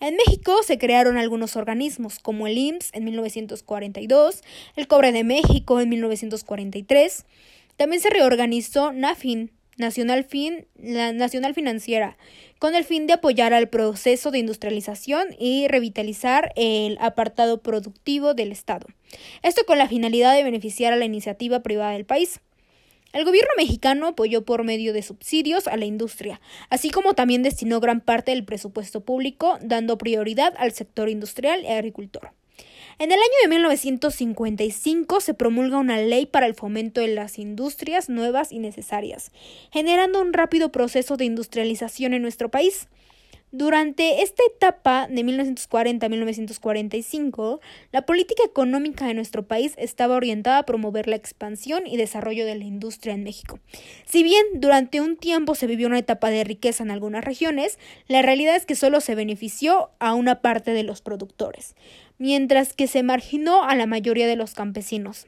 En 0.00 0.16
México 0.16 0.62
se 0.64 0.76
crearon 0.76 1.16
algunos 1.16 1.56
organismos, 1.56 2.18
como 2.18 2.46
el 2.48 2.58
IMSS 2.58 2.90
en 2.94 3.04
1942, 3.04 4.42
el 4.76 4.88
Cobre 4.88 5.12
de 5.12 5.22
México 5.24 5.80
en 5.80 5.88
1943. 5.88 7.24
También 7.76 8.00
se 8.00 8.10
reorganizó 8.10 8.92
NAFIN, 8.92 9.50
Nacional, 9.76 10.24
fin, 10.24 10.66
la 10.76 11.12
Nacional 11.12 11.54
Financiera, 11.54 12.16
con 12.60 12.74
el 12.74 12.84
fin 12.84 13.06
de 13.06 13.14
apoyar 13.14 13.52
al 13.52 13.68
proceso 13.68 14.30
de 14.30 14.38
industrialización 14.38 15.28
y 15.38 15.66
revitalizar 15.66 16.52
el 16.54 16.96
apartado 17.00 17.60
productivo 17.60 18.34
del 18.34 18.52
Estado. 18.52 18.86
Esto 19.42 19.62
con 19.66 19.78
la 19.78 19.88
finalidad 19.88 20.34
de 20.34 20.44
beneficiar 20.44 20.92
a 20.92 20.96
la 20.96 21.04
iniciativa 21.04 21.60
privada 21.60 21.92
del 21.92 22.04
país. 22.04 22.40
El 23.12 23.24
gobierno 23.24 23.50
mexicano 23.56 24.08
apoyó 24.08 24.44
por 24.44 24.64
medio 24.64 24.92
de 24.92 25.02
subsidios 25.02 25.68
a 25.68 25.76
la 25.76 25.84
industria, 25.84 26.40
así 26.68 26.90
como 26.90 27.14
también 27.14 27.42
destinó 27.42 27.80
gran 27.80 28.00
parte 28.00 28.32
del 28.32 28.44
presupuesto 28.44 29.04
público, 29.04 29.58
dando 29.60 29.98
prioridad 29.98 30.54
al 30.56 30.72
sector 30.72 31.08
industrial 31.08 31.62
y 31.62 31.68
agricultor. 31.68 32.32
En 32.96 33.10
el 33.10 33.18
año 33.18 33.34
de 33.42 33.48
1955 33.48 35.20
se 35.20 35.34
promulga 35.34 35.78
una 35.78 35.98
ley 35.98 36.26
para 36.26 36.46
el 36.46 36.54
fomento 36.54 37.00
de 37.00 37.08
las 37.08 37.40
industrias 37.40 38.08
nuevas 38.08 38.52
y 38.52 38.60
necesarias, 38.60 39.32
generando 39.72 40.20
un 40.20 40.32
rápido 40.32 40.70
proceso 40.70 41.16
de 41.16 41.24
industrialización 41.24 42.14
en 42.14 42.22
nuestro 42.22 42.50
país. 42.50 42.86
Durante 43.56 44.22
esta 44.22 44.42
etapa 44.52 45.06
de 45.08 45.22
1940 45.22 46.04
a 46.04 46.08
1945, 46.08 47.60
la 47.92 48.02
política 48.02 48.42
económica 48.44 49.06
de 49.06 49.14
nuestro 49.14 49.46
país 49.46 49.74
estaba 49.76 50.16
orientada 50.16 50.58
a 50.58 50.64
promover 50.64 51.06
la 51.06 51.14
expansión 51.14 51.86
y 51.86 51.96
desarrollo 51.96 52.46
de 52.46 52.56
la 52.56 52.64
industria 52.64 53.14
en 53.14 53.22
México. 53.22 53.60
Si 54.06 54.24
bien 54.24 54.44
durante 54.54 55.00
un 55.00 55.16
tiempo 55.16 55.54
se 55.54 55.68
vivió 55.68 55.86
una 55.86 56.00
etapa 56.00 56.30
de 56.30 56.42
riqueza 56.42 56.82
en 56.82 56.90
algunas 56.90 57.24
regiones, 57.24 57.78
la 58.08 58.22
realidad 58.22 58.56
es 58.56 58.66
que 58.66 58.74
solo 58.74 59.00
se 59.00 59.14
benefició 59.14 59.90
a 60.00 60.14
una 60.14 60.40
parte 60.40 60.72
de 60.72 60.82
los 60.82 61.00
productores, 61.00 61.76
mientras 62.18 62.72
que 62.72 62.86
se 62.86 63.02
marginó 63.02 63.64
a 63.64 63.74
la 63.74 63.86
mayoría 63.86 64.26
de 64.26 64.36
los 64.36 64.54
campesinos. 64.54 65.26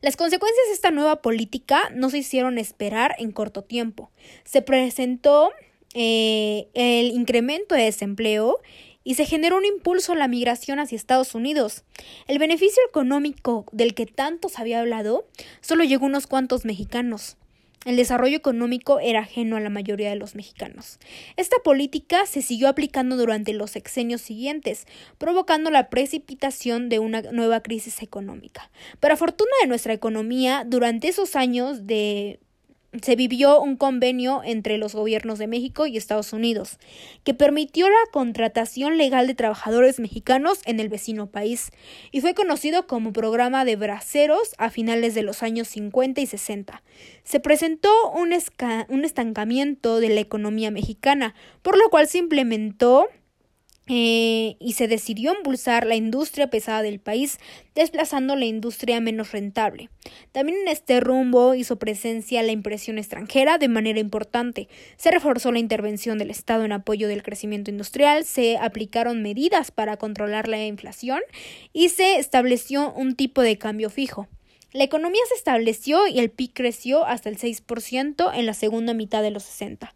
Las 0.00 0.16
consecuencias 0.16 0.66
de 0.68 0.72
esta 0.72 0.90
nueva 0.90 1.22
política 1.22 1.90
no 1.94 2.10
se 2.10 2.18
hicieron 2.18 2.58
esperar 2.58 3.14
en 3.18 3.32
corto 3.32 3.62
tiempo. 3.62 4.10
Se 4.44 4.62
presentó 4.62 5.52
eh, 5.94 6.68
el 6.74 7.08
incremento 7.12 7.74
de 7.74 7.84
desempleo 7.84 8.60
y 9.04 9.14
se 9.14 9.26
generó 9.26 9.58
un 9.58 9.66
impulso 9.66 10.12
a 10.12 10.16
la 10.16 10.28
migración 10.28 10.80
hacia 10.80 10.96
Estados 10.96 11.34
Unidos. 11.34 11.84
El 12.26 12.38
beneficio 12.38 12.82
económico 12.88 13.66
del 13.70 13.94
que 13.94 14.06
tanto 14.06 14.48
se 14.48 14.60
había 14.60 14.80
hablado 14.80 15.26
solo 15.60 15.84
llegó 15.84 16.06
a 16.06 16.08
unos 16.08 16.26
cuantos 16.26 16.64
mexicanos. 16.64 17.36
El 17.84 17.96
desarrollo 17.96 18.36
económico 18.36 18.98
era 19.00 19.20
ajeno 19.20 19.56
a 19.56 19.60
la 19.60 19.70
mayoría 19.70 20.10
de 20.10 20.16
los 20.16 20.34
mexicanos. 20.34 20.98
Esta 21.36 21.56
política 21.62 22.26
se 22.26 22.42
siguió 22.42 22.68
aplicando 22.68 23.16
durante 23.16 23.52
los 23.52 23.72
sexenios 23.72 24.20
siguientes, 24.20 24.86
provocando 25.18 25.70
la 25.70 25.90
precipitación 25.90 26.88
de 26.88 26.98
una 26.98 27.22
nueva 27.22 27.60
crisis 27.60 28.02
económica. 28.02 28.70
Para 29.00 29.16
fortuna 29.16 29.52
de 29.60 29.68
nuestra 29.68 29.92
economía, 29.92 30.64
durante 30.66 31.08
esos 31.08 31.36
años 31.36 31.86
de 31.86 32.40
se 33.02 33.16
vivió 33.16 33.60
un 33.60 33.76
convenio 33.76 34.42
entre 34.44 34.78
los 34.78 34.94
gobiernos 34.94 35.38
de 35.38 35.46
México 35.46 35.86
y 35.86 35.96
Estados 35.96 36.32
Unidos, 36.32 36.78
que 37.24 37.34
permitió 37.34 37.88
la 37.88 38.10
contratación 38.12 38.98
legal 38.98 39.26
de 39.26 39.34
trabajadores 39.34 40.00
mexicanos 40.00 40.60
en 40.64 40.80
el 40.80 40.88
vecino 40.88 41.26
país, 41.26 41.70
y 42.12 42.20
fue 42.20 42.34
conocido 42.34 42.86
como 42.86 43.12
programa 43.12 43.64
de 43.64 43.76
braceros 43.76 44.54
a 44.58 44.70
finales 44.70 45.14
de 45.14 45.22
los 45.22 45.42
años 45.42 45.68
50 45.68 46.20
y 46.20 46.26
60. 46.26 46.82
Se 47.24 47.40
presentó 47.40 47.90
un, 48.12 48.30
un 48.88 49.04
estancamiento 49.04 50.00
de 50.00 50.08
la 50.10 50.20
economía 50.20 50.70
mexicana, 50.70 51.34
por 51.62 51.76
lo 51.76 51.88
cual 51.90 52.08
se 52.08 52.18
implementó 52.18 53.08
eh, 53.86 54.56
y 54.60 54.72
se 54.72 54.88
decidió 54.88 55.34
impulsar 55.34 55.86
la 55.86 55.94
industria 55.94 56.48
pesada 56.48 56.82
del 56.82 57.00
país, 57.00 57.38
desplazando 57.74 58.34
la 58.34 58.46
industria 58.46 59.00
menos 59.00 59.32
rentable. 59.32 59.90
También 60.32 60.58
en 60.62 60.68
este 60.68 61.00
rumbo 61.00 61.54
hizo 61.54 61.76
presencia 61.76 62.42
la 62.42 62.52
impresión 62.52 62.98
extranjera 62.98 63.58
de 63.58 63.68
manera 63.68 64.00
importante. 64.00 64.68
Se 64.96 65.10
reforzó 65.10 65.52
la 65.52 65.58
intervención 65.58 66.16
del 66.18 66.30
Estado 66.30 66.64
en 66.64 66.72
apoyo 66.72 67.08
del 67.08 67.22
crecimiento 67.22 67.70
industrial, 67.70 68.24
se 68.24 68.56
aplicaron 68.56 69.22
medidas 69.22 69.70
para 69.70 69.98
controlar 69.98 70.48
la 70.48 70.64
inflación 70.64 71.20
y 71.72 71.90
se 71.90 72.16
estableció 72.16 72.92
un 72.92 73.16
tipo 73.16 73.42
de 73.42 73.58
cambio 73.58 73.90
fijo. 73.90 74.28
La 74.74 74.82
economía 74.82 75.22
se 75.28 75.36
estableció 75.36 76.08
y 76.08 76.18
el 76.18 76.30
PIB 76.30 76.52
creció 76.52 77.06
hasta 77.06 77.28
el 77.28 77.38
6% 77.38 78.32
en 78.34 78.44
la 78.44 78.54
segunda 78.54 78.92
mitad 78.92 79.22
de 79.22 79.30
los 79.30 79.44
60. 79.44 79.94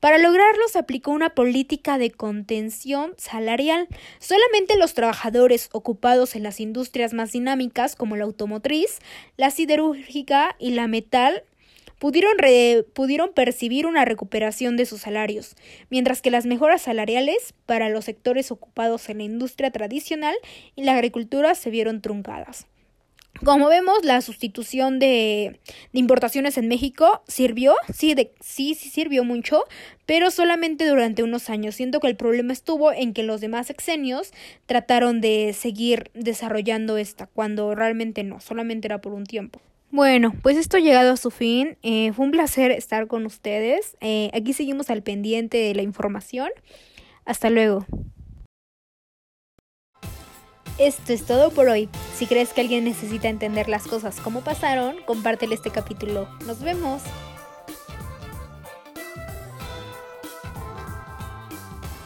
Para 0.00 0.18
lograrlo 0.18 0.68
se 0.68 0.78
aplicó 0.78 1.10
una 1.10 1.30
política 1.30 1.98
de 1.98 2.10
contención 2.10 3.14
salarial. 3.16 3.88
Solamente 4.18 4.76
los 4.76 4.94
trabajadores 4.94 5.68
ocupados 5.72 6.36
en 6.36 6.42
las 6.42 6.60
industrias 6.60 7.14
más 7.14 7.32
dinámicas 7.32 7.96
como 7.96 8.16
la 8.16 8.24
automotriz, 8.24 8.98
la 9.36 9.50
siderúrgica 9.50 10.54
y 10.58 10.72
la 10.72 10.86
metal 10.86 11.44
pudieron, 11.98 12.36
pudieron 12.92 13.32
percibir 13.32 13.86
una 13.86 14.04
recuperación 14.04 14.76
de 14.76 14.86
sus 14.86 15.00
salarios, 15.00 15.56
mientras 15.90 16.20
que 16.20 16.30
las 16.30 16.46
mejoras 16.46 16.82
salariales 16.82 17.54
para 17.64 17.88
los 17.88 18.04
sectores 18.04 18.50
ocupados 18.50 19.08
en 19.08 19.18
la 19.18 19.24
industria 19.24 19.70
tradicional 19.70 20.36
y 20.74 20.84
la 20.84 20.92
agricultura 20.92 21.54
se 21.54 21.70
vieron 21.70 22.02
truncadas. 22.02 22.66
Como 23.44 23.68
vemos, 23.68 24.04
la 24.04 24.20
sustitución 24.20 24.98
de, 24.98 25.60
importaciones 25.92 26.56
en 26.58 26.68
México 26.68 27.22
sirvió, 27.28 27.74
sí, 27.92 28.14
sí, 28.40 28.74
sí 28.74 28.88
sirvió 28.88 29.24
mucho, 29.24 29.64
pero 30.06 30.30
solamente 30.30 30.86
durante 30.86 31.22
unos 31.22 31.50
años. 31.50 31.74
Siento 31.74 32.00
que 32.00 32.06
el 32.08 32.16
problema 32.16 32.52
estuvo 32.52 32.92
en 32.92 33.12
que 33.12 33.22
los 33.22 33.40
demás 33.40 33.70
exenios 33.70 34.32
trataron 34.66 35.20
de 35.20 35.52
seguir 35.52 36.10
desarrollando 36.14 36.96
esta, 36.96 37.26
cuando 37.26 37.74
realmente 37.74 38.22
no, 38.24 38.40
solamente 38.40 38.88
era 38.88 39.00
por 39.00 39.12
un 39.12 39.24
tiempo. 39.24 39.60
Bueno, 39.90 40.34
pues 40.42 40.56
esto 40.56 40.78
ha 40.78 40.80
llegado 40.80 41.12
a 41.12 41.16
su 41.16 41.30
fin. 41.30 41.78
Eh, 41.82 42.12
fue 42.12 42.24
un 42.24 42.32
placer 42.32 42.70
estar 42.70 43.06
con 43.06 43.24
ustedes. 43.24 43.96
Eh, 44.00 44.30
aquí 44.34 44.52
seguimos 44.52 44.90
al 44.90 45.02
pendiente 45.02 45.58
de 45.58 45.74
la 45.74 45.82
información. 45.82 46.50
Hasta 47.24 47.50
luego. 47.50 47.86
Esto 50.78 51.14
es 51.14 51.24
todo 51.24 51.50
por 51.50 51.68
hoy. 51.68 51.88
Si 52.14 52.26
crees 52.26 52.52
que 52.52 52.60
alguien 52.60 52.84
necesita 52.84 53.28
entender 53.28 53.66
las 53.66 53.86
cosas 53.86 54.20
como 54.20 54.42
pasaron, 54.42 54.96
compártele 55.06 55.54
este 55.54 55.70
capítulo. 55.70 56.28
Nos 56.46 56.60
vemos. 56.60 57.00